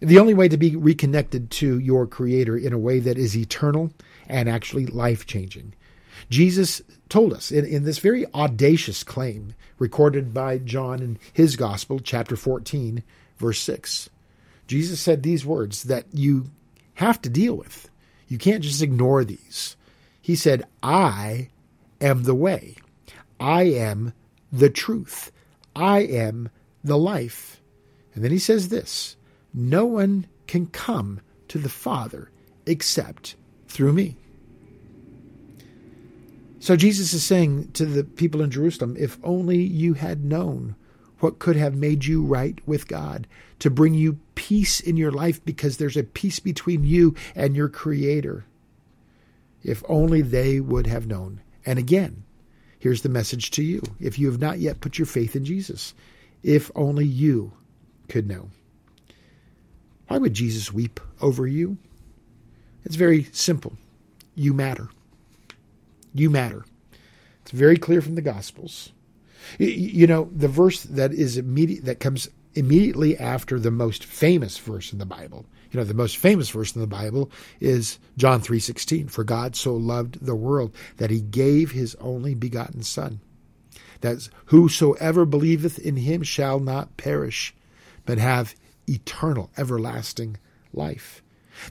The 0.00 0.18
only 0.18 0.34
way 0.34 0.48
to 0.48 0.56
be 0.56 0.76
reconnected 0.76 1.50
to 1.52 1.78
your 1.78 2.06
Creator 2.06 2.56
in 2.56 2.72
a 2.72 2.78
way 2.78 2.98
that 3.00 3.18
is 3.18 3.36
eternal 3.36 3.92
and 4.28 4.48
actually 4.48 4.86
life 4.86 5.26
changing. 5.26 5.74
Jesus 6.30 6.82
told 7.08 7.32
us 7.32 7.52
in, 7.52 7.64
in 7.64 7.84
this 7.84 7.98
very 7.98 8.26
audacious 8.34 9.04
claim 9.04 9.54
recorded 9.78 10.34
by 10.34 10.58
John 10.58 11.00
in 11.00 11.18
his 11.32 11.56
Gospel, 11.56 12.00
chapter 12.00 12.36
14, 12.36 13.02
verse 13.36 13.60
6. 13.60 14.10
Jesus 14.66 15.00
said 15.00 15.22
these 15.22 15.46
words 15.46 15.84
that 15.84 16.06
you 16.12 16.50
have 16.94 17.20
to 17.22 17.30
deal 17.30 17.54
with. 17.54 17.88
You 18.28 18.38
can't 18.38 18.64
just 18.64 18.82
ignore 18.82 19.24
these. 19.24 19.76
He 20.20 20.34
said, 20.34 20.64
I 20.82 21.50
am 22.00 22.24
the 22.24 22.34
way. 22.34 22.76
I 23.38 23.64
am 23.64 24.12
the 24.50 24.70
truth. 24.70 25.30
I 25.76 26.00
am 26.00 26.48
the 26.82 26.98
life. 26.98 27.60
And 28.14 28.24
then 28.24 28.32
he 28.32 28.38
says 28.38 28.68
this 28.68 29.15
no 29.56 29.86
one 29.86 30.26
can 30.46 30.66
come 30.66 31.20
to 31.48 31.58
the 31.58 31.68
Father 31.68 32.30
except 32.66 33.36
through 33.66 33.94
me. 33.94 34.16
So 36.60 36.76
Jesus 36.76 37.12
is 37.12 37.24
saying 37.24 37.72
to 37.72 37.86
the 37.86 38.04
people 38.04 38.42
in 38.42 38.50
Jerusalem, 38.50 38.96
if 38.98 39.18
only 39.24 39.62
you 39.62 39.94
had 39.94 40.24
known 40.24 40.76
what 41.20 41.38
could 41.38 41.56
have 41.56 41.74
made 41.74 42.04
you 42.04 42.22
right 42.22 42.58
with 42.66 42.88
God, 42.88 43.26
to 43.60 43.70
bring 43.70 43.94
you 43.94 44.18
peace 44.34 44.80
in 44.80 44.96
your 44.96 45.12
life 45.12 45.42
because 45.44 45.76
there's 45.76 45.96
a 45.96 46.02
peace 46.02 46.40
between 46.40 46.84
you 46.84 47.14
and 47.34 47.56
your 47.56 47.68
Creator. 47.68 48.44
If 49.62 49.82
only 49.88 50.20
they 50.20 50.60
would 50.60 50.86
have 50.86 51.06
known. 51.06 51.40
And 51.64 51.78
again, 51.78 52.24
here's 52.78 53.02
the 53.02 53.08
message 53.08 53.50
to 53.52 53.62
you 53.62 53.80
if 53.98 54.18
you 54.18 54.30
have 54.30 54.40
not 54.40 54.58
yet 54.58 54.80
put 54.80 54.98
your 54.98 55.06
faith 55.06 55.34
in 55.34 55.44
Jesus, 55.44 55.94
if 56.42 56.70
only 56.74 57.06
you 57.06 57.52
could 58.08 58.28
know. 58.28 58.50
Why 60.08 60.18
would 60.18 60.34
Jesus 60.34 60.72
weep 60.72 61.00
over 61.20 61.46
you? 61.46 61.78
It's 62.84 62.96
very 62.96 63.24
simple. 63.32 63.76
You 64.34 64.54
matter. 64.54 64.88
You 66.14 66.30
matter. 66.30 66.64
It's 67.42 67.50
very 67.50 67.76
clear 67.76 68.00
from 68.00 68.14
the 68.14 68.22
Gospels. 68.22 68.92
You 69.58 70.06
know, 70.06 70.30
the 70.34 70.48
verse 70.48 70.82
that 70.82 71.12
is 71.12 71.36
immediate 71.36 71.84
that 71.84 72.00
comes 72.00 72.28
immediately 72.54 73.16
after 73.18 73.60
the 73.60 73.70
most 73.70 74.04
famous 74.04 74.58
verse 74.58 74.92
in 74.92 74.98
the 74.98 75.06
Bible. 75.06 75.46
You 75.70 75.78
know, 75.78 75.84
the 75.84 75.94
most 75.94 76.16
famous 76.16 76.48
verse 76.48 76.74
in 76.74 76.80
the 76.80 76.86
Bible 76.86 77.30
is 77.60 77.98
John 78.16 78.40
3:16, 78.40 79.08
for 79.08 79.24
God 79.24 79.54
so 79.54 79.74
loved 79.76 80.24
the 80.24 80.34
world 80.34 80.74
that 80.96 81.10
he 81.10 81.20
gave 81.20 81.72
his 81.72 81.94
only 81.96 82.34
begotten 82.34 82.82
son. 82.82 83.20
That 84.00 84.28
whosoever 84.46 85.24
believeth 85.24 85.78
in 85.78 85.96
him 85.96 86.22
shall 86.22 86.60
not 86.60 86.96
perish, 86.96 87.54
but 88.04 88.18
have 88.18 88.54
eternal, 88.86 89.50
everlasting 89.56 90.36
life. 90.72 91.22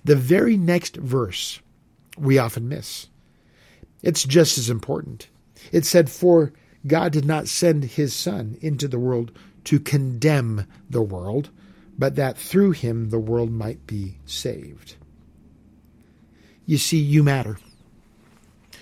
The 0.03 0.15
very 0.15 0.57
next 0.57 0.97
verse 0.97 1.59
we 2.17 2.37
often 2.37 2.67
miss. 2.67 3.07
It's 4.01 4.23
just 4.23 4.57
as 4.57 4.69
important. 4.69 5.29
It 5.71 5.85
said, 5.85 6.09
For 6.09 6.53
God 6.87 7.11
did 7.11 7.25
not 7.25 7.47
send 7.47 7.83
his 7.83 8.13
Son 8.13 8.57
into 8.61 8.87
the 8.87 8.99
world 8.99 9.31
to 9.65 9.79
condemn 9.79 10.67
the 10.89 11.01
world, 11.01 11.49
but 11.97 12.15
that 12.15 12.37
through 12.37 12.71
him 12.71 13.09
the 13.09 13.19
world 13.19 13.51
might 13.51 13.87
be 13.87 14.17
saved. 14.25 14.95
You 16.65 16.77
see, 16.77 16.97
you 16.99 17.23
matter. 17.23 17.57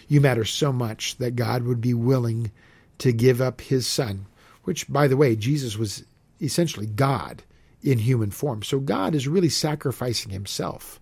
You 0.08 0.22
matter 0.22 0.46
so 0.46 0.72
much 0.72 1.18
that 1.18 1.36
God 1.36 1.64
would 1.64 1.82
be 1.82 1.94
willing 1.94 2.52
to 3.00 3.12
give 3.12 3.42
up 3.42 3.62
his 3.62 3.88
Son, 3.88 4.26
which, 4.64 4.92
by 4.92 5.08
the 5.08 5.18
way, 5.18 5.36
Jesus 5.36 5.78
was 5.78 6.04
essentially 6.42 6.86
God 6.86 7.44
in 7.84 8.00
human 8.00 8.32
form. 8.32 8.64
So 8.64 8.80
God 8.80 9.14
is 9.14 9.28
really 9.28 9.50
sacrificing 9.50 10.32
himself 10.32 11.00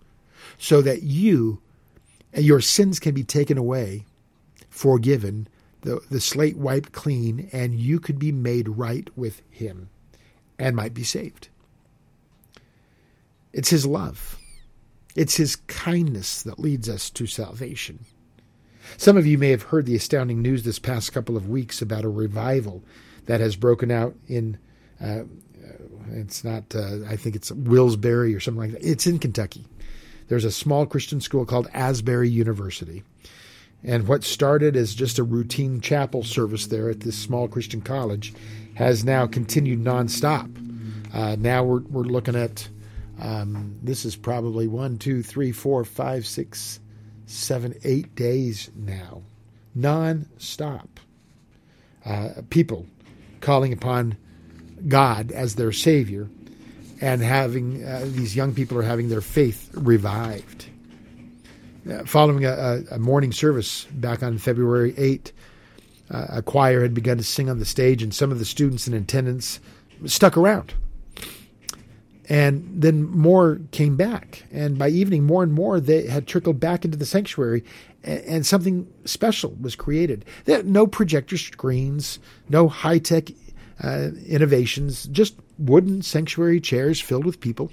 so 0.58 0.82
that 0.82 1.02
you, 1.02 1.60
and 2.32 2.44
your 2.44 2.60
sins 2.60 2.98
can 2.98 3.14
be 3.14 3.24
taken 3.24 3.56
away, 3.56 4.04
forgiven, 4.68 5.48
the, 5.82 6.00
the 6.10 6.20
slate 6.20 6.56
wiped 6.56 6.92
clean, 6.92 7.48
and 7.52 7.74
you 7.74 8.00
could 8.00 8.18
be 8.18 8.32
made 8.32 8.68
right 8.68 9.08
with 9.16 9.42
him 9.50 9.90
and 10.58 10.76
might 10.76 10.94
be 10.94 11.04
saved. 11.04 11.48
It's 13.52 13.70
his 13.70 13.84
love. 13.84 14.38
It's 15.14 15.36
his 15.36 15.56
kindness 15.56 16.42
that 16.42 16.58
leads 16.58 16.88
us 16.88 17.10
to 17.10 17.26
salvation. 17.26 18.00
Some 18.96 19.16
of 19.16 19.26
you 19.26 19.38
may 19.38 19.50
have 19.50 19.64
heard 19.64 19.86
the 19.86 19.96
astounding 19.96 20.42
news 20.42 20.62
this 20.62 20.78
past 20.78 21.12
couple 21.12 21.36
of 21.36 21.48
weeks 21.48 21.82
about 21.82 22.04
a 22.04 22.08
revival 22.08 22.82
that 23.26 23.40
has 23.40 23.56
broken 23.56 23.90
out 23.90 24.14
in 24.26 24.58
uh, 25.00 25.22
It's 26.10 26.44
not, 26.44 26.74
uh, 26.74 27.04
I 27.08 27.16
think 27.16 27.36
it's 27.36 27.52
Wilkes-Barre 27.52 28.34
or 28.34 28.40
something 28.40 28.60
like 28.60 28.72
that. 28.72 28.88
It's 28.88 29.06
in 29.06 29.18
Kentucky. 29.18 29.64
There's 30.28 30.44
a 30.44 30.52
small 30.52 30.86
Christian 30.86 31.20
school 31.20 31.44
called 31.44 31.68
Asbury 31.74 32.28
University. 32.28 33.02
And 33.84 34.06
what 34.06 34.24
started 34.24 34.76
as 34.76 34.94
just 34.94 35.18
a 35.18 35.24
routine 35.24 35.80
chapel 35.80 36.22
service 36.22 36.66
there 36.66 36.88
at 36.88 37.00
this 37.00 37.18
small 37.18 37.48
Christian 37.48 37.80
college 37.80 38.32
has 38.74 39.04
now 39.04 39.26
continued 39.26 39.80
nonstop. 39.80 40.50
Uh, 41.12 41.36
now 41.38 41.64
we're, 41.64 41.80
we're 41.80 42.02
looking 42.02 42.36
at 42.36 42.68
um, 43.20 43.78
this 43.82 44.04
is 44.04 44.16
probably 44.16 44.66
one, 44.66 44.98
two, 44.98 45.22
three, 45.22 45.52
four, 45.52 45.84
five, 45.84 46.26
six, 46.26 46.80
seven, 47.26 47.74
eight 47.84 48.14
days 48.14 48.70
now, 48.74 49.22
nonstop. 49.76 50.88
Uh, 52.04 52.30
people 52.50 52.86
calling 53.40 53.72
upon 53.72 54.16
God 54.88 55.32
as 55.32 55.54
their 55.54 55.72
Savior 55.72 56.28
and 57.02 57.20
having 57.20 57.84
uh, 57.84 58.02
these 58.04 58.34
young 58.36 58.54
people 58.54 58.78
are 58.78 58.82
having 58.82 59.08
their 59.08 59.20
faith 59.20 59.70
revived. 59.74 60.66
Uh, 61.90 62.04
following 62.04 62.44
a, 62.44 62.84
a, 62.92 62.98
morning 62.98 63.32
service 63.32 63.86
back 63.86 64.22
on 64.22 64.38
February 64.38 64.94
8, 64.96 65.32
uh, 66.12 66.26
a 66.28 66.42
choir 66.42 66.80
had 66.80 66.94
begun 66.94 67.16
to 67.16 67.24
sing 67.24 67.50
on 67.50 67.58
the 67.58 67.64
stage, 67.64 68.04
and 68.04 68.14
some 68.14 68.30
of 68.30 68.38
the 68.38 68.44
students 68.44 68.86
in 68.86 68.94
attendance 68.94 69.58
stuck 70.06 70.36
around. 70.36 70.74
And 72.28 72.64
then 72.72 73.02
more 73.02 73.60
came 73.72 73.96
back. 73.96 74.44
And 74.52 74.78
by 74.78 74.88
evening, 74.90 75.24
more 75.24 75.42
and 75.42 75.52
more 75.52 75.80
they 75.80 76.06
had 76.06 76.28
trickled 76.28 76.60
back 76.60 76.84
into 76.84 76.96
the 76.96 77.04
sanctuary, 77.04 77.64
and, 78.04 78.24
and 78.26 78.46
something 78.46 78.86
special 79.04 79.56
was 79.60 79.74
created. 79.74 80.24
no 80.46 80.86
projector 80.86 81.36
screens, 81.36 82.20
no 82.48 82.68
high 82.68 82.98
tech 82.98 83.30
uh, 83.82 84.10
innovations, 84.26 85.04
just 85.04 85.34
wooden 85.58 86.02
sanctuary 86.02 86.60
chairs 86.60 87.00
filled 87.00 87.24
with 87.24 87.40
people, 87.40 87.70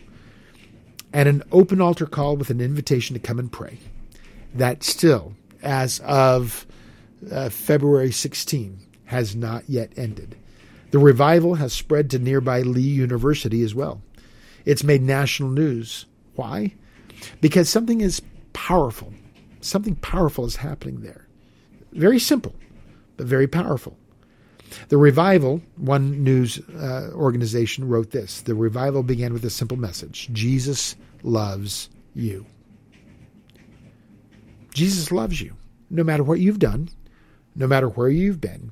and 1.12 1.27
an 1.27 1.43
open 1.51 1.81
altar 1.81 2.05
call 2.05 2.38
with 2.38 2.49
an 2.49 2.62
invitation 2.62 3.13
to 3.13 3.19
come 3.19 3.39
and 3.39 3.51
pray. 3.51 3.79
That 4.53 4.83
still, 4.83 5.33
as 5.62 5.99
of 5.99 6.65
uh, 7.31 7.49
February 7.49 8.12
16, 8.12 8.79
has 9.05 9.35
not 9.35 9.67
yet 9.67 9.91
ended. 9.97 10.35
The 10.91 10.99
revival 10.99 11.55
has 11.55 11.73
spread 11.73 12.09
to 12.12 12.19
nearby 12.19 12.62
Lee 12.62 12.81
University 12.81 13.63
as 13.63 13.75
well. 13.75 14.01
It's 14.65 14.83
made 14.83 15.01
national 15.01 15.49
news. 15.49 16.05
Why? 16.35 16.73
Because 17.41 17.69
something 17.69 18.01
is 18.01 18.21
powerful. 18.53 19.13
Something 19.62 19.95
powerful 19.95 20.45
is 20.45 20.57
happening 20.57 21.01
there. 21.01 21.27
Very 21.91 22.19
simple, 22.19 22.55
but 23.17 23.27
very 23.27 23.47
powerful. 23.47 23.97
The 24.89 24.97
revival, 24.97 25.62
one 25.77 26.23
news 26.23 26.60
uh, 26.69 27.12
organization 27.13 27.88
wrote 27.88 28.12
this 28.12 28.41
the 28.41 28.55
revival 28.55 29.03
began 29.03 29.34
with 29.34 29.45
a 29.45 29.49
simple 29.49 29.77
message 29.77 30.29
Jesus 30.32 30.95
loves 31.23 31.89
you. 32.13 32.45
Jesus 34.73 35.12
loves 35.12 35.41
you, 35.41 35.55
no 35.89 36.03
matter 36.03 36.23
what 36.23 36.39
you've 36.39 36.60
done, 36.60 36.89
no 37.55 37.67
matter 37.67 37.89
where 37.89 38.10
you've 38.10 38.39
been. 38.39 38.71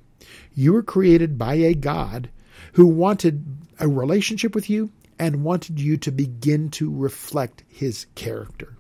You 0.53 0.73
were 0.73 0.83
created 0.83 1.38
by 1.38 1.55
a 1.55 1.73
God 1.73 2.29
who 2.73 2.86
wanted 2.86 3.43
a 3.79 3.88
relationship 3.88 4.55
with 4.55 4.69
you 4.69 4.91
and 5.19 5.43
wanted 5.43 5.79
you 5.79 5.97
to 5.97 6.12
begin 6.12 6.69
to 6.69 6.93
reflect 6.95 7.63
his 7.67 8.05
character. 8.15 8.77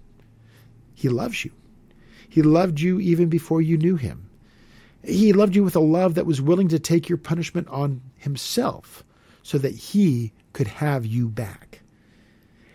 He 0.93 1.09
loves 1.09 1.43
you. 1.43 1.51
He 2.29 2.41
loved 2.41 2.79
you 2.79 2.99
even 2.99 3.29
before 3.29 3.61
you 3.61 3.77
knew 3.77 3.95
him. 3.95 4.26
He 5.07 5.33
loved 5.33 5.55
you 5.55 5.63
with 5.63 5.75
a 5.75 5.81
love 5.81 6.15
that 6.15 6.25
was 6.25 6.41
willing 6.41 6.67
to 6.69 6.79
take 6.79 7.07
your 7.07 7.17
punishment 7.17 7.67
on 7.69 8.01
himself 8.15 9.03
so 9.41 9.57
that 9.57 9.73
he 9.73 10.33
could 10.53 10.67
have 10.67 11.05
you 11.05 11.29
back. 11.29 11.81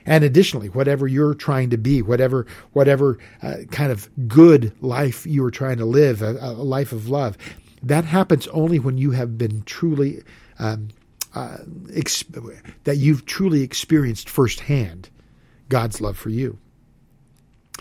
And 0.06 0.24
additionally, 0.24 0.68
whatever 0.68 1.06
you're 1.06 1.34
trying 1.34 1.70
to 1.70 1.78
be, 1.78 2.02
whatever 2.02 2.46
whatever 2.72 3.18
uh, 3.42 3.58
kind 3.70 3.92
of 3.92 4.08
good 4.26 4.72
life 4.82 5.26
you 5.26 5.44
are 5.44 5.50
trying 5.50 5.78
to 5.78 5.84
live, 5.84 6.22
a, 6.22 6.36
a, 6.40 6.52
life 6.52 6.92
of 6.92 7.08
love, 7.08 7.38
that 7.82 8.04
happens 8.04 8.48
only 8.48 8.78
when 8.78 8.98
you 8.98 9.12
have 9.12 9.38
been 9.38 9.62
truly 9.62 10.22
um, 10.58 10.88
uh, 11.34 11.58
exp- 11.88 12.60
that 12.84 12.96
you've 12.96 13.26
truly 13.26 13.62
experienced 13.62 14.28
firsthand 14.28 15.08
God's 15.68 16.00
love 16.00 16.16
for 16.18 16.30
you. 16.30 16.58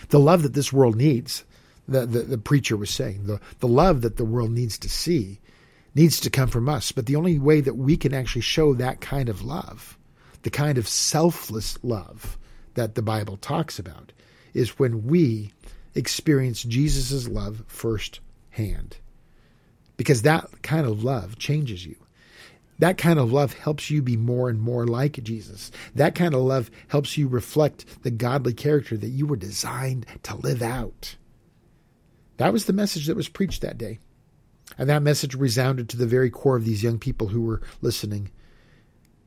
The 0.09 0.19
love 0.19 0.43
that 0.43 0.53
this 0.53 0.71
world 0.71 0.95
needs 0.95 1.43
the, 1.87 2.05
the, 2.05 2.19
the 2.19 2.37
preacher 2.37 2.77
was 2.77 2.89
saying. 2.89 3.25
The, 3.25 3.39
the 3.59 3.67
love 3.67 4.01
that 4.01 4.17
the 4.17 4.25
world 4.25 4.51
needs 4.51 4.77
to 4.79 4.89
see 4.89 5.39
needs 5.93 6.19
to 6.21 6.29
come 6.29 6.47
from 6.47 6.69
us. 6.69 6.91
But 6.91 7.05
the 7.05 7.15
only 7.15 7.39
way 7.39 7.61
that 7.61 7.75
we 7.75 7.97
can 7.97 8.13
actually 8.13 8.41
show 8.41 8.73
that 8.73 9.01
kind 9.01 9.29
of 9.29 9.43
love, 9.43 9.97
the 10.43 10.49
kind 10.49 10.77
of 10.77 10.87
selfless 10.87 11.77
love 11.83 12.37
that 12.75 12.95
the 12.95 13.01
Bible 13.01 13.37
talks 13.37 13.77
about, 13.77 14.13
is 14.53 14.79
when 14.79 15.05
we 15.05 15.53
experience 15.95 16.63
Jesus' 16.63 17.27
love 17.27 17.63
firsthand. 17.67 18.97
Because 19.97 20.21
that 20.21 20.61
kind 20.61 20.87
of 20.87 21.03
love 21.03 21.37
changes 21.37 21.85
you. 21.85 21.95
That 22.79 22.97
kind 22.97 23.19
of 23.19 23.31
love 23.31 23.53
helps 23.53 23.91
you 23.91 24.01
be 24.01 24.17
more 24.17 24.49
and 24.49 24.59
more 24.59 24.87
like 24.87 25.21
Jesus. 25.21 25.71
That 25.93 26.15
kind 26.15 26.33
of 26.33 26.41
love 26.41 26.71
helps 26.87 27.15
you 27.15 27.27
reflect 27.27 28.01
the 28.01 28.09
godly 28.09 28.53
character 28.53 28.97
that 28.97 29.09
you 29.09 29.27
were 29.27 29.35
designed 29.35 30.07
to 30.23 30.35
live 30.35 30.63
out. 30.63 31.15
That 32.37 32.53
was 32.53 32.65
the 32.65 32.73
message 32.73 33.07
that 33.07 33.15
was 33.15 33.29
preached 33.29 33.61
that 33.61 33.77
day. 33.77 33.99
And 34.77 34.89
that 34.89 35.03
message 35.03 35.35
resounded 35.35 35.89
to 35.89 35.97
the 35.97 36.07
very 36.07 36.29
core 36.29 36.55
of 36.55 36.65
these 36.65 36.83
young 36.83 36.97
people 36.97 37.27
who 37.27 37.41
were 37.41 37.61
listening. 37.81 38.31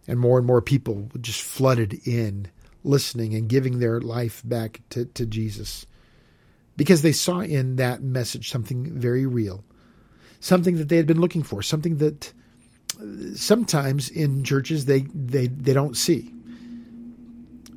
And 0.07 0.19
more 0.19 0.39
and 0.39 0.47
more 0.47 0.63
people 0.63 1.11
just 1.21 1.43
flooded 1.43 2.07
in, 2.07 2.49
listening 2.83 3.35
and 3.35 3.49
giving 3.49 3.79
their 3.79 4.01
life 4.01 4.43
back 4.45 4.81
to, 4.91 5.07
to 5.07 5.27
Jesus. 5.27 5.87
Because 6.77 7.03
they 7.03 7.13
saw 7.13 7.41
in 7.41 7.77
that 7.77 8.03
message 8.03 8.51
something 8.51 8.99
very 8.99 9.27
real, 9.27 9.65
something 10.41 10.77
that 10.77 10.89
they 10.89 10.97
had 10.97 11.07
been 11.07 11.21
looking 11.21 11.43
for, 11.43 11.63
something 11.63 11.99
that 11.99 12.33
uh, 13.01 13.35
sometimes 13.35 14.09
in 14.09 14.45
churches 14.45 14.87
they, 14.87 15.07
they, 15.15 15.47
they 15.47 15.73
don't 15.73 15.97
see. 15.97 16.33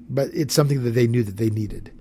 But 0.10 0.30
it's 0.34 0.54
something 0.54 0.84
that 0.84 0.92
they 0.92 1.08
knew 1.08 1.24
that 1.24 1.38
they 1.38 1.50
needed. 1.50 1.92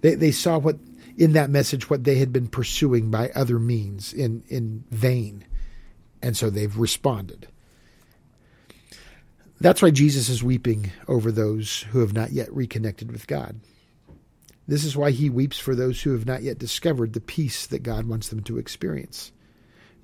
They, 0.00 0.14
they 0.14 0.32
saw 0.32 0.58
what 0.58 0.78
in 1.20 1.34
that 1.34 1.50
message 1.50 1.90
what 1.90 2.04
they 2.04 2.14
had 2.16 2.32
been 2.32 2.48
pursuing 2.48 3.10
by 3.10 3.28
other 3.34 3.58
means 3.58 4.14
in, 4.14 4.42
in 4.48 4.82
vain. 4.90 5.44
And 6.22 6.34
so 6.34 6.48
they've 6.48 6.76
responded. 6.78 7.46
That's 9.60 9.82
why 9.82 9.90
Jesus 9.90 10.30
is 10.30 10.42
weeping 10.42 10.90
over 11.06 11.30
those 11.30 11.82
who 11.90 12.00
have 12.00 12.14
not 12.14 12.32
yet 12.32 12.50
reconnected 12.50 13.12
with 13.12 13.26
God. 13.26 13.60
This 14.66 14.82
is 14.82 14.96
why 14.96 15.10
he 15.10 15.28
weeps 15.28 15.58
for 15.58 15.74
those 15.74 16.00
who 16.00 16.12
have 16.12 16.24
not 16.24 16.42
yet 16.42 16.58
discovered 16.58 17.12
the 17.12 17.20
peace 17.20 17.66
that 17.66 17.82
God 17.82 18.06
wants 18.06 18.28
them 18.28 18.42
to 18.44 18.56
experience. 18.56 19.30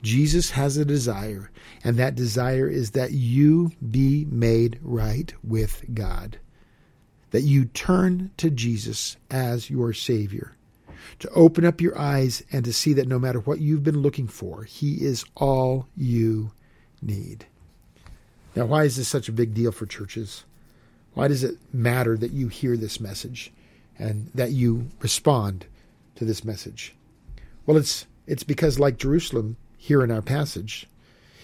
Jesus 0.02 0.50
has 0.50 0.76
a 0.76 0.85
desire, 0.85 1.50
and 1.83 1.96
that 1.96 2.14
desire 2.14 2.68
is 2.68 2.90
that 2.90 3.12
you 3.12 3.72
be 3.90 4.26
made 4.26 4.79
right 4.83 5.33
with 5.42 5.83
God, 5.94 6.38
that 7.31 7.40
you 7.40 7.64
turn 7.64 8.33
to 8.37 8.50
Jesus 8.50 9.16
as 9.31 9.70
your 9.70 9.94
Savior, 9.94 10.56
to 11.19 11.31
open 11.31 11.64
up 11.64 11.81
your 11.81 11.99
eyes 11.99 12.42
and 12.53 12.64
to 12.64 12.73
see 12.73 12.92
that 12.95 13.09
no 13.09 13.19
matter 13.19 13.40
what 13.40 13.61
you've 13.61 13.85
been 13.85 14.03
looking 14.03 14.27
for, 14.27 14.64
He 14.64 15.05
is 15.05 15.25
all 15.35 15.87
you 15.97 16.53
need. 17.03 17.47
Now, 18.55 18.66
why 18.66 18.85
is 18.85 18.97
this 18.97 19.09
such 19.09 19.29
a 19.29 19.33
big 19.33 19.55
deal 19.55 19.73
for 19.73 19.87
churches? 19.87 20.45
Why 21.14 21.29
does 21.29 21.45
it 21.45 21.57
matter 21.73 22.16
that 22.16 22.33
you 22.33 22.49
hear 22.49 22.77
this 22.77 23.01
message 23.01 23.53
and 23.99 24.31
that 24.35 24.53
you 24.53 24.88
respond 25.01 25.66
to 26.16 26.25
this 26.25 26.45
message? 26.45 26.95
Well, 27.64 27.77
it's 27.77 28.07
it's 28.27 28.42
because 28.42 28.79
like 28.79 28.99
Jerusalem 28.99 29.57
here 29.77 30.02
in 30.02 30.11
our 30.11 30.23
passage, 30.23 30.87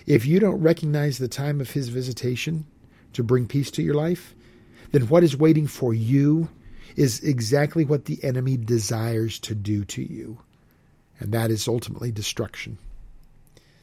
if 0.07 0.27
you 0.27 0.41
don't 0.41 0.61
recognize 0.61 1.19
the 1.19 1.29
time 1.29 1.61
of 1.61 1.71
his 1.71 1.89
visitation 1.89 2.67
to 3.13 3.23
bring 3.23 3.47
peace 3.47 3.71
to 3.73 3.83
your 3.83 3.95
life, 3.95 4.35
then 4.91 5.09
what 5.09 5.23
is 5.23 5.37
waiting 5.37 5.67
for 5.67 5.95
you 5.95 6.49
is 6.97 7.21
exactly 7.23 7.85
what 7.85 8.05
the 8.05 8.23
enemy 8.25 8.57
desires 8.57 9.39
to 9.41 9.55
do 9.55 9.85
to 9.87 10.03
you, 10.03 10.39
and 11.19 11.33
that 11.33 11.51
is 11.51 11.69
ultimately 11.69 12.13
destruction. 12.13 12.79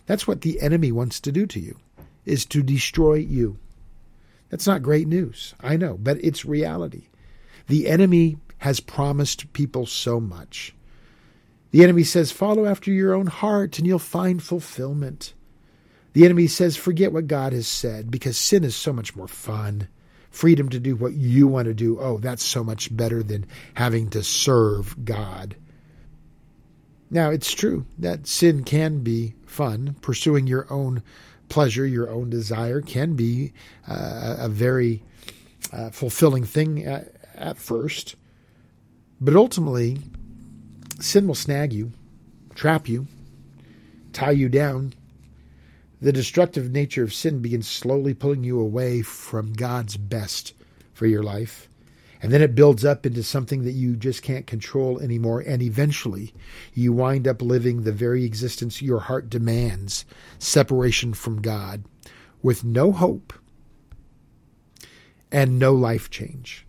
That's 0.05 0.27
what 0.27 0.41
the 0.41 0.61
enemy 0.61 0.91
wants 0.91 1.19
to 1.21 1.31
do 1.31 1.45
to 1.47 1.59
you, 1.59 1.77
is 2.25 2.45
to 2.47 2.63
destroy 2.63 3.15
you. 3.15 3.57
That's 4.49 4.67
not 4.67 4.81
great 4.81 5.07
news, 5.07 5.53
I 5.61 5.77
know, 5.77 5.97
but 5.97 6.23
it's 6.23 6.45
reality. 6.45 7.07
The 7.67 7.87
enemy 7.87 8.37
has 8.59 8.79
promised 8.79 9.53
people 9.53 9.85
so 9.85 10.19
much. 10.19 10.73
The 11.71 11.83
enemy 11.83 12.03
says, 12.03 12.31
Follow 12.31 12.65
after 12.65 12.91
your 12.91 13.13
own 13.13 13.27
heart 13.27 13.77
and 13.77 13.87
you'll 13.87 13.99
find 13.99 14.41
fulfillment. 14.41 15.33
The 16.13 16.25
enemy 16.25 16.47
says, 16.47 16.75
Forget 16.75 17.13
what 17.13 17.27
God 17.27 17.53
has 17.53 17.67
said 17.67 18.09
because 18.09 18.37
sin 18.37 18.63
is 18.63 18.75
so 18.75 18.91
much 18.91 19.15
more 19.15 19.27
fun 19.27 19.87
freedom 20.29 20.69
to 20.69 20.79
do 20.79 20.95
what 20.95 21.13
you 21.13 21.47
want 21.47 21.65
to 21.65 21.73
do. 21.73 21.99
Oh, 21.99 22.17
that's 22.17 22.43
so 22.43 22.63
much 22.63 22.95
better 22.95 23.23
than 23.23 23.45
having 23.73 24.09
to 24.11 24.23
serve 24.23 25.03
God. 25.03 25.55
Now, 27.11 27.31
it's 27.31 27.51
true 27.51 27.85
that 27.97 28.27
sin 28.27 28.63
can 28.63 28.99
be 28.99 29.33
fun, 29.45 29.95
pursuing 30.01 30.45
your 30.45 30.71
own 30.71 31.01
pleasure, 31.49 31.85
your 31.85 32.09
own 32.09 32.29
desire, 32.29 32.81
can 32.81 33.15
be 33.15 33.53
uh, 33.87 34.37
a 34.39 34.49
very 34.49 35.01
uh, 35.73 35.89
fulfilling 35.89 36.43
thing 36.45 36.85
at, 36.85 37.15
at 37.33 37.57
first. 37.57 38.15
But 39.19 39.35
ultimately, 39.35 39.97
sin 40.99 41.27
will 41.27 41.35
snag 41.35 41.73
you, 41.73 41.91
trap 42.53 42.87
you, 42.87 43.07
tie 44.13 44.31
you 44.31 44.47
down. 44.47 44.93
The 46.01 46.13
destructive 46.13 46.71
nature 46.71 47.03
of 47.03 47.13
sin 47.13 47.41
begins 47.41 47.67
slowly 47.67 48.13
pulling 48.13 48.43
you 48.43 48.59
away 48.59 49.01
from 49.01 49.53
God's 49.53 49.97
best 49.97 50.53
for 50.93 51.05
your 51.05 51.23
life. 51.23 51.67
And 52.21 52.31
then 52.31 52.41
it 52.41 52.55
builds 52.55 52.83
up 52.83 53.05
into 53.05 53.23
something 53.23 53.63
that 53.63 53.71
you 53.71 53.95
just 53.95 54.21
can't 54.21 54.47
control 54.47 54.99
anymore. 54.99 55.41
And 55.41 55.61
eventually, 55.61 56.33
you 56.73 56.91
wind 56.91 57.27
up 57.27 57.41
living 57.41 57.83
the 57.83 57.91
very 57.91 58.25
existence 58.25 58.81
your 58.81 58.99
heart 58.99 59.29
demands 59.29 60.05
separation 60.37 61.13
from 61.13 61.41
God 61.41 61.83
with 62.41 62.63
no 62.63 62.91
hope 62.91 63.33
and 65.31 65.59
no 65.59 65.73
life 65.73 66.09
change. 66.09 66.65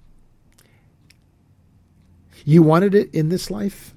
You 2.45 2.63
wanted 2.63 2.95
it 2.95 3.13
in 3.15 3.29
this 3.29 3.51
life? 3.51 3.95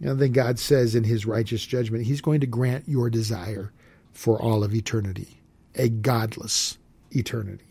And 0.00 0.18
then 0.18 0.32
God 0.32 0.58
says 0.58 0.94
in 0.94 1.04
his 1.04 1.26
righteous 1.26 1.64
judgment, 1.64 2.04
he's 2.04 2.20
going 2.20 2.40
to 2.40 2.46
grant 2.46 2.88
your 2.88 3.10
desire 3.10 3.72
for 4.14 4.40
all 4.40 4.64
of 4.64 4.74
eternity, 4.74 5.42
a 5.74 5.90
godless 5.90 6.78
eternity. 7.10 7.66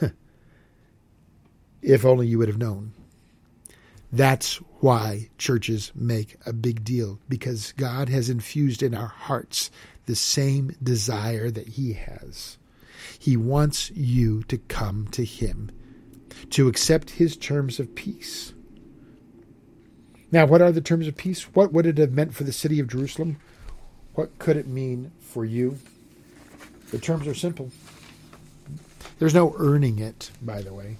if 1.82 2.04
only 2.04 2.26
you 2.26 2.38
would 2.38 2.48
have 2.48 2.58
known. 2.58 2.92
That's 4.12 4.56
why 4.80 5.28
churches 5.38 5.92
make 5.94 6.36
a 6.46 6.52
big 6.52 6.82
deal, 6.84 7.20
because 7.28 7.72
God 7.72 8.08
has 8.08 8.28
infused 8.28 8.82
in 8.82 8.94
our 8.94 9.06
hearts 9.08 9.70
the 10.06 10.16
same 10.16 10.74
desire 10.82 11.50
that 11.50 11.68
He 11.68 11.92
has. 11.92 12.58
He 13.18 13.36
wants 13.36 13.90
you 13.90 14.42
to 14.44 14.58
come 14.58 15.06
to 15.12 15.24
Him, 15.24 15.70
to 16.50 16.66
accept 16.66 17.10
His 17.10 17.36
terms 17.36 17.78
of 17.78 17.94
peace. 17.94 18.52
Now, 20.32 20.46
what 20.46 20.62
are 20.62 20.72
the 20.72 20.80
terms 20.80 21.06
of 21.06 21.16
peace? 21.16 21.42
What 21.54 21.72
would 21.72 21.86
it 21.86 21.98
have 21.98 22.12
meant 22.12 22.34
for 22.34 22.44
the 22.44 22.52
city 22.52 22.80
of 22.80 22.88
Jerusalem? 22.88 23.38
What 24.20 24.38
could 24.38 24.58
it 24.58 24.66
mean 24.66 25.12
for 25.18 25.46
you? 25.46 25.78
The 26.90 26.98
terms 26.98 27.26
are 27.26 27.32
simple. 27.32 27.70
There's 29.18 29.32
no 29.32 29.54
earning 29.56 29.98
it, 29.98 30.30
by 30.42 30.60
the 30.60 30.74
way. 30.74 30.98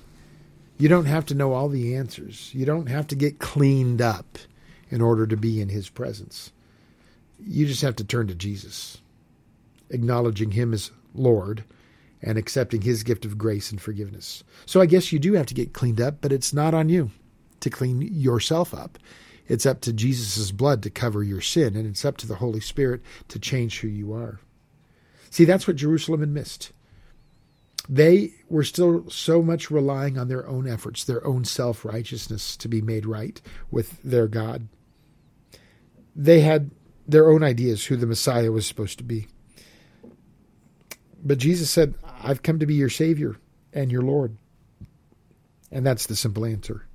You 0.79 0.89
don't 0.89 1.05
have 1.05 1.27
to 1.27 1.35
know 1.35 1.53
all 1.53 1.69
the 1.69 1.95
answers. 1.95 2.51
You 2.55 2.65
don't 2.65 2.87
have 2.87 3.07
to 3.09 3.15
get 3.15 3.39
cleaned 3.39 4.01
up 4.01 4.39
in 4.89 5.03
order 5.03 5.27
to 5.27 5.37
be 5.37 5.61
in 5.61 5.69
his 5.69 5.91
presence. 5.91 6.51
You 7.39 7.67
just 7.67 7.83
have 7.83 7.95
to 7.97 8.05
turn 8.05 8.27
to 8.29 8.35
Jesus, 8.35 9.03
acknowledging 9.91 10.53
him 10.53 10.73
as 10.73 10.91
Lord 11.15 11.65
and 12.23 12.39
accepting 12.39 12.81
his 12.81 13.03
gift 13.03 13.27
of 13.27 13.37
grace 13.37 13.71
and 13.71 13.83
forgiveness. 13.83 14.45
So 14.65 14.81
I 14.81 14.87
guess 14.87 15.13
you 15.13 15.19
do 15.19 15.35
have 15.35 15.45
to 15.45 15.55
get 15.55 15.75
cleaned 15.75 16.01
up, 16.01 16.23
but 16.23 16.33
it's 16.33 16.55
not 16.55 16.73
on 16.73 16.89
you 16.89 17.11
to 17.61 17.69
clean 17.69 18.01
yourself 18.01 18.73
up. 18.73 18.99
It's 19.51 19.67
up 19.67 19.83
to 19.83 19.93
Jesus' 19.93 20.51
blood 20.51 20.83
to 20.85 20.91
cover 20.91 21.23
your 21.23 21.43
sin, 21.43 21.77
and 21.77 21.87
it's 21.87 22.05
up 22.05 22.17
to 22.19 22.27
the 22.27 22.37
Holy 22.37 22.61
Spirit 22.61 23.03
to 23.29 23.39
change 23.39 23.81
who 23.81 23.89
you 23.89 24.15
are. 24.15 24.41
See, 25.29 25.45
that's 25.45 25.67
what 25.67 25.77
Jerusalem 25.77 26.21
had 26.21 26.31
missed 26.31 26.73
they 27.91 28.33
were 28.49 28.63
still 28.63 29.11
so 29.11 29.43
much 29.43 29.71
relying 29.71 30.17
on 30.17 30.29
their 30.29 30.47
own 30.47 30.69
efforts, 30.69 31.03
their 31.03 31.27
own 31.27 31.45
self 31.45 31.85
righteousness 31.85 32.57
to 32.59 32.69
be 32.69 32.81
made 32.81 33.05
right 33.05 33.41
with 33.71 34.01
their 34.03 34.29
God. 34.29 34.69
They 36.15 36.41
had 36.41 36.71
their 37.07 37.29
own 37.31 37.43
ideas 37.43 37.87
who 37.87 37.97
the 37.97 38.07
Messiah 38.07 38.53
was 38.53 38.65
supposed 38.65 38.99
to 38.99 39.05
be. 39.05 39.27
But 41.23 41.39
Jesus 41.39 41.69
said, 41.69 41.95
I've 42.23 42.45
come 42.45 42.61
to 42.61 42.67
be 42.67 42.75
your 42.75 42.91
Savior 42.91 43.37
and 43.73 43.91
your 43.91 44.03
Lord. 44.03 44.37
And 45.73 45.85
that's 45.85 46.07
the 46.07 46.17
simple 46.17 46.45
answer. 46.45 46.87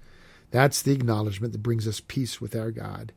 That's 0.56 0.84
the 0.84 0.94
acknowledgement 0.94 1.52
that 1.52 1.62
brings 1.62 1.86
us 1.86 2.00
peace 2.00 2.40
with 2.40 2.56
our 2.56 2.72
God. 2.72 3.12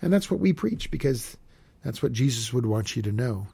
And 0.00 0.10
that's 0.10 0.30
what 0.30 0.40
we 0.40 0.54
preach 0.54 0.90
because 0.90 1.36
that's 1.84 2.02
what 2.02 2.12
Jesus 2.12 2.50
would 2.50 2.64
want 2.64 2.96
you 2.96 3.02
to 3.02 3.12
know. 3.12 3.46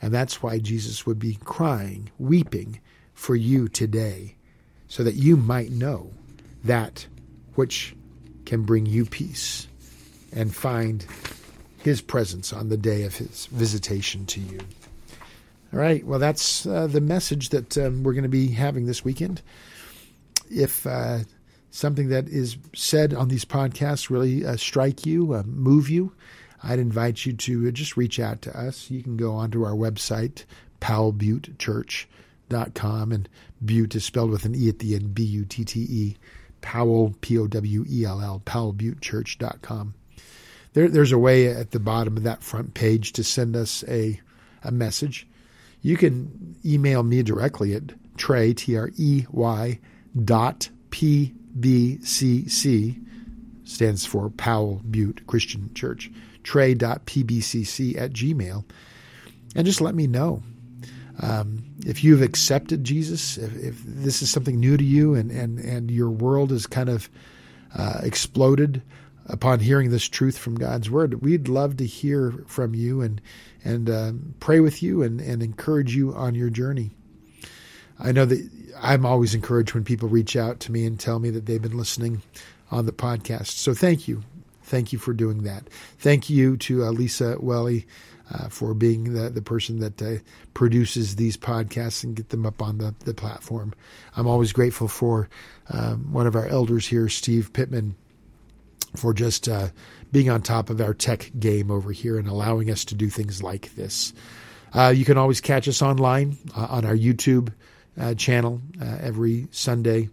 And 0.00 0.14
that's 0.14 0.42
why 0.42 0.60
Jesus 0.60 1.04
would 1.04 1.18
be 1.18 1.34
crying, 1.44 2.10
weeping, 2.18 2.80
for 3.12 3.36
you 3.36 3.68
today, 3.68 4.34
so 4.88 5.04
that 5.04 5.16
you 5.16 5.36
might 5.36 5.70
know 5.70 6.10
that 6.64 7.06
which 7.54 7.94
can 8.46 8.62
bring 8.62 8.86
you 8.86 9.04
peace 9.04 9.68
and 10.32 10.54
find 10.54 11.04
his 11.80 12.00
presence 12.00 12.50
on 12.50 12.70
the 12.70 12.78
day 12.78 13.02
of 13.02 13.14
his 13.14 13.44
visitation 13.52 14.24
to 14.24 14.40
you. 14.40 14.58
All 15.74 15.80
right, 15.80 16.02
well, 16.06 16.18
that's 16.18 16.64
uh, 16.64 16.86
the 16.86 17.02
message 17.02 17.50
that 17.50 17.76
um, 17.76 18.04
we're 18.04 18.14
going 18.14 18.22
to 18.22 18.30
be 18.30 18.48
having 18.48 18.86
this 18.86 19.04
weekend. 19.04 19.42
If 20.50 20.86
uh, 20.86 21.18
something 21.70 22.08
that 22.08 22.28
is 22.28 22.56
said 22.74 23.14
on 23.14 23.28
these 23.28 23.44
podcasts 23.44 24.10
really 24.10 24.44
uh, 24.44 24.56
strike 24.56 25.06
you, 25.06 25.34
uh, 25.34 25.42
move 25.44 25.88
you, 25.88 26.12
I'd 26.62 26.78
invite 26.78 27.24
you 27.24 27.32
to 27.32 27.72
just 27.72 27.96
reach 27.96 28.20
out 28.20 28.42
to 28.42 28.58
us. 28.58 28.90
You 28.90 29.02
can 29.02 29.16
go 29.16 29.32
onto 29.32 29.64
our 29.64 29.72
website, 29.72 30.44
Powell 30.80 31.12
Butte 31.12 31.50
com 32.74 33.12
and 33.12 33.28
Butte 33.64 33.94
is 33.94 34.04
spelled 34.04 34.30
with 34.30 34.44
an 34.44 34.54
E 34.54 34.68
at 34.68 34.80
the 34.80 34.94
end, 34.94 35.14
B 35.14 35.22
U 35.22 35.44
T 35.44 35.64
T 35.64 35.80
E, 35.80 36.16
Powell, 36.60 37.14
P 37.20 37.38
O 37.38 37.46
W 37.46 37.84
E 37.88 38.04
L 38.04 38.20
L, 38.20 38.42
PowellButteChurch.com. 38.44 39.94
There, 40.72 40.88
there's 40.88 41.12
a 41.12 41.18
way 41.18 41.48
at 41.48 41.70
the 41.70 41.80
bottom 41.80 42.16
of 42.16 42.22
that 42.24 42.42
front 42.42 42.74
page 42.74 43.12
to 43.12 43.24
send 43.24 43.56
us 43.56 43.84
a, 43.88 44.20
a 44.62 44.70
message. 44.70 45.26
You 45.82 45.96
can 45.96 46.56
email 46.64 47.02
me 47.02 47.22
directly 47.22 47.74
at 47.74 47.94
Trey, 48.16 48.52
T 48.52 48.76
R 48.76 48.90
E 48.96 49.26
Y, 49.30 49.78
dot 50.24 50.68
P 50.90 51.34
B 51.58 51.98
C 52.02 52.48
C, 52.48 52.98
stands 53.64 54.04
for 54.06 54.30
Powell 54.30 54.80
Butte 54.90 55.26
Christian 55.26 55.72
Church, 55.74 56.10
trey.pbcc 56.42 58.00
at 58.00 58.12
gmail, 58.12 58.64
and 59.54 59.66
just 59.66 59.80
let 59.80 59.94
me 59.94 60.06
know 60.06 60.42
um, 61.22 61.64
if 61.86 62.02
you've 62.02 62.22
accepted 62.22 62.84
Jesus, 62.84 63.36
if, 63.36 63.54
if, 63.56 63.82
this 63.84 64.22
is 64.22 64.30
something 64.30 64.58
new 64.58 64.76
to 64.76 64.84
you 64.84 65.14
and, 65.14 65.30
and, 65.30 65.58
and 65.58 65.90
your 65.90 66.08
world 66.10 66.50
has 66.50 66.66
kind 66.66 66.88
of 66.88 67.10
uh, 67.76 68.00
exploded 68.02 68.82
upon 69.26 69.60
hearing 69.60 69.90
this 69.90 70.08
truth 70.08 70.38
from 70.38 70.54
God's 70.54 70.90
word, 70.90 71.22
we'd 71.22 71.48
love 71.48 71.76
to 71.76 71.86
hear 71.86 72.32
from 72.46 72.74
you 72.74 73.02
and, 73.02 73.20
and 73.64 73.90
uh, 73.90 74.12
pray 74.40 74.60
with 74.60 74.82
you 74.82 75.02
and, 75.02 75.20
and 75.20 75.42
encourage 75.42 75.94
you 75.94 76.14
on 76.14 76.34
your 76.34 76.50
journey. 76.50 76.90
I 77.98 78.12
know 78.12 78.24
that 78.24 78.50
I'm 78.78 79.06
always 79.06 79.34
encouraged 79.34 79.74
when 79.74 79.84
people 79.84 80.08
reach 80.08 80.36
out 80.36 80.60
to 80.60 80.72
me 80.72 80.86
and 80.86 80.98
tell 80.98 81.18
me 81.18 81.30
that 81.30 81.46
they've 81.46 81.62
been 81.62 81.76
listening 81.76 82.22
on 82.70 82.86
the 82.86 82.92
podcast. 82.92 83.48
So 83.48 83.74
thank 83.74 84.08
you. 84.08 84.22
Thank 84.62 84.92
you 84.92 84.98
for 84.98 85.12
doing 85.12 85.42
that. 85.42 85.68
Thank 85.98 86.30
you 86.30 86.56
to 86.58 86.84
uh, 86.84 86.90
Lisa 86.90 87.36
Welly 87.40 87.86
uh, 88.32 88.48
for 88.48 88.74
being 88.74 89.14
the, 89.14 89.28
the 89.28 89.42
person 89.42 89.80
that 89.80 90.00
uh, 90.00 90.18
produces 90.54 91.16
these 91.16 91.36
podcasts 91.36 92.04
and 92.04 92.14
get 92.14 92.28
them 92.28 92.46
up 92.46 92.62
on 92.62 92.78
the, 92.78 92.94
the 93.00 93.14
platform. 93.14 93.74
I'm 94.16 94.28
always 94.28 94.52
grateful 94.52 94.86
for 94.86 95.28
um, 95.70 96.12
one 96.12 96.26
of 96.26 96.36
our 96.36 96.46
elders 96.46 96.86
here, 96.86 97.08
Steve 97.08 97.52
Pittman, 97.52 97.96
for 98.94 99.12
just 99.12 99.48
uh, 99.48 99.68
being 100.12 100.30
on 100.30 100.42
top 100.42 100.70
of 100.70 100.80
our 100.80 100.94
tech 100.94 101.30
game 101.38 101.70
over 101.70 101.90
here 101.90 102.18
and 102.18 102.28
allowing 102.28 102.70
us 102.70 102.84
to 102.86 102.94
do 102.94 103.08
things 103.08 103.42
like 103.42 103.74
this. 103.74 104.12
Uh, 104.72 104.92
you 104.94 105.04
can 105.04 105.18
always 105.18 105.40
catch 105.40 105.66
us 105.66 105.82
online 105.82 106.38
uh, 106.56 106.66
on 106.70 106.84
our 106.84 106.94
YouTube 106.94 107.52
uh, 108.00 108.14
channel 108.14 108.60
every 108.80 109.46
Sunday. 109.52 110.08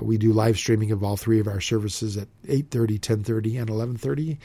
we 0.00 0.18
do 0.18 0.32
live 0.32 0.58
streaming 0.58 0.90
of 0.92 1.02
all 1.02 1.16
three 1.16 1.40
of 1.40 1.46
our 1.46 1.60
services 1.60 2.16
at 2.16 2.28
8.30, 2.46 2.98
10.30, 2.98 3.60
and 3.60 3.70
11.30 3.70 4.38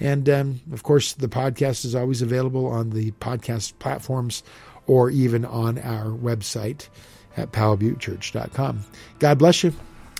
and 0.00 0.28
um, 0.28 0.60
of 0.72 0.82
course, 0.82 1.14
the 1.14 1.28
podcast 1.28 1.84
is 1.84 1.94
always 1.94 2.22
available 2.22 2.66
on 2.66 2.90
the 2.90 3.10
podcast 3.12 3.78
platforms 3.78 4.42
or 4.86 5.10
even 5.10 5.44
on 5.44 5.78
our 5.78 6.06
website 6.06 6.88
at 7.36 7.52
powellbuttechurch.com. 7.52 8.84
God 9.18 9.38
bless 9.38 9.64
you, 9.64 9.72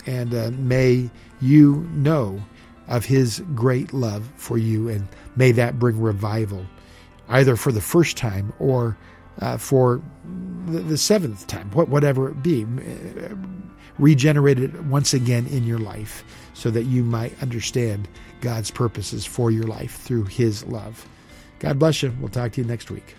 and 0.07 0.35
uh, 0.35 0.51
may 0.53 1.11
you 1.41 1.89
know 1.93 2.43
of 2.89 3.05
His 3.05 3.41
great 3.55 3.93
love 3.93 4.29
for 4.37 4.59
you, 4.59 4.89
and 4.89 5.07
may 5.37 5.53
that 5.53 5.79
bring 5.79 6.01
revival, 6.01 6.67
either 7.29 7.57
for 7.57 7.71
the 7.73 7.81
first 7.81 8.17
time 8.17 8.53
or 8.59 8.97
uh, 9.41 9.57
for 9.57 10.03
the, 10.67 10.81
the, 10.81 10.99
seventh 10.99 11.47
time, 11.47 11.71
whatever 11.71 12.31
it 12.31 12.43
be. 12.43 12.67
Regenerate 13.99 14.59
it 14.59 14.85
once 14.85 15.13
again 15.13 15.47
in 15.49 15.65
your 15.65 15.79
life 15.79 16.25
so 16.55 16.71
that 16.71 16.85
you 16.85 17.03
might 17.03 17.41
understand 17.43 18.09
God's 18.41 18.71
purposes 18.71 19.27
for 19.27 19.51
your 19.51 19.65
life 19.65 19.97
through 19.97 20.25
His 20.25 20.65
love. 20.67 21.07
God 21.59 21.79
bless 21.79 22.03
you. 22.03 22.13
We'll 22.21 22.29
talk 22.29 22.53
to 22.53 22.61
you 22.61 22.67
next 22.67 22.91
week. 22.91 23.17